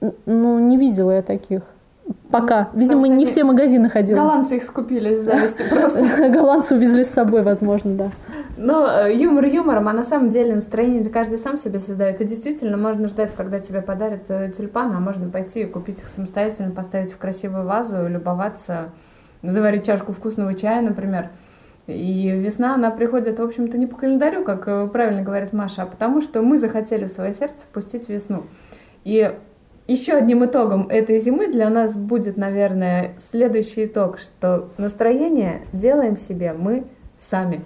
Ну, 0.00 0.58
не 0.58 0.76
видела 0.76 1.12
я 1.12 1.22
таких. 1.22 1.62
Пока. 2.30 2.68
Видимо, 2.74 3.08
не 3.08 3.24
в 3.24 3.32
те 3.32 3.42
магазины 3.42 3.88
ходила. 3.88 4.18
Голландцы 4.18 4.56
их 4.56 4.64
скупили 4.64 5.14
из 5.14 5.24
зависти 5.24 5.64
просто. 5.70 6.30
Голландцы 6.30 6.74
увезли 6.74 7.02
с 7.02 7.10
собой, 7.10 7.42
возможно, 7.42 7.94
да. 7.94 8.10
Но 8.58 8.86
э, 8.86 9.14
юмор 9.14 9.46
юмором, 9.46 9.88
а 9.88 9.92
на 9.92 10.04
самом 10.04 10.28
деле 10.28 10.54
настроение 10.54 11.08
каждый 11.08 11.38
сам 11.38 11.56
себе 11.56 11.78
создает. 11.80 12.20
И 12.20 12.24
действительно, 12.24 12.76
можно 12.76 13.08
ждать, 13.08 13.34
когда 13.34 13.60
тебе 13.60 13.80
подарят 13.80 14.24
э, 14.28 14.52
тюльпаны, 14.54 14.94
а 14.94 15.00
можно 15.00 15.30
пойти 15.30 15.60
и 15.60 15.66
купить 15.66 16.00
их 16.00 16.08
самостоятельно, 16.08 16.72
поставить 16.72 17.12
в 17.12 17.16
красивую 17.16 17.64
вазу, 17.64 18.06
любоваться, 18.08 18.90
заварить 19.42 19.86
чашку 19.86 20.12
вкусного 20.12 20.54
чая, 20.54 20.82
например. 20.82 21.30
И 21.86 22.28
весна, 22.28 22.74
она 22.74 22.90
приходит, 22.90 23.38
в 23.38 23.42
общем-то, 23.42 23.78
не 23.78 23.86
по 23.86 23.96
календарю, 23.96 24.44
как 24.44 24.68
э, 24.68 24.86
правильно 24.92 25.22
говорит 25.22 25.54
Маша, 25.54 25.84
а 25.84 25.86
потому 25.86 26.20
что 26.20 26.42
мы 26.42 26.58
захотели 26.58 27.06
в 27.06 27.10
свое 27.10 27.32
сердце 27.32 27.64
впустить 27.64 28.10
весну. 28.10 28.42
И 29.04 29.34
еще 29.88 30.12
одним 30.12 30.44
итогом 30.44 30.86
этой 30.88 31.18
зимы 31.18 31.48
для 31.50 31.70
нас 31.70 31.96
будет, 31.96 32.36
наверное, 32.36 33.14
следующий 33.30 33.86
итог, 33.86 34.18
что 34.18 34.68
настроение 34.76 35.62
делаем 35.72 36.16
себе 36.16 36.52
мы 36.52 36.84
сами. 37.18 37.62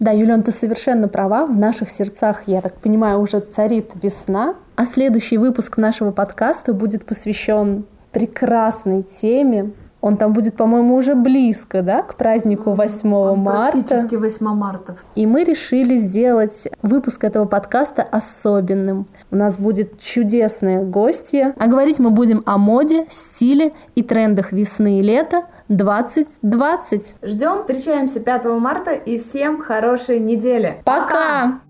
Да, 0.00 0.12
Юлиан, 0.12 0.42
ты 0.42 0.50
совершенно 0.50 1.08
права. 1.08 1.44
В 1.46 1.56
наших 1.56 1.90
сердцах, 1.90 2.44
я 2.46 2.62
так 2.62 2.74
понимаю, 2.76 3.20
уже 3.20 3.40
царит 3.40 3.92
весна. 4.02 4.54
А 4.76 4.86
следующий 4.86 5.38
выпуск 5.38 5.76
нашего 5.76 6.10
подкаста 6.12 6.72
будет 6.72 7.04
посвящен 7.04 7.84
прекрасной 8.12 9.02
теме 9.02 9.72
он 10.00 10.16
там 10.16 10.32
будет, 10.32 10.56
по-моему, 10.56 10.94
уже 10.94 11.14
близко, 11.14 11.82
да, 11.82 12.02
к 12.02 12.14
празднику 12.14 12.72
8 12.72 13.12
Он 13.12 13.38
марта. 13.40 13.72
Практически 13.72 14.14
8 14.14 14.46
марта. 14.54 14.96
И 15.14 15.26
мы 15.26 15.44
решили 15.44 15.96
сделать 15.96 16.68
выпуск 16.82 17.24
этого 17.24 17.46
подкаста 17.46 18.02
особенным. 18.02 19.06
У 19.30 19.36
нас 19.36 19.56
будет 19.58 20.00
чудесные 20.00 20.84
гости. 20.84 21.52
А 21.58 21.66
говорить 21.66 21.98
мы 21.98 22.10
будем 22.10 22.42
о 22.46 22.58
моде, 22.58 23.06
стиле 23.10 23.72
и 23.94 24.02
трендах 24.02 24.52
весны 24.52 25.00
и 25.00 25.02
лета 25.02 25.44
2020. 25.68 27.14
Ждем, 27.22 27.60
встречаемся 27.60 28.20
5 28.20 28.44
марта 28.60 28.92
и 28.92 29.18
всем 29.18 29.60
хорошей 29.60 30.20
недели. 30.20 30.80
Пока! 30.84 31.60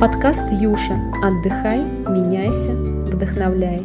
Подкаст 0.00 0.44
Юша. 0.52 0.94
Отдыхай, 1.24 1.80
меняйся, 1.80 2.70
вдохновляй. 2.70 3.84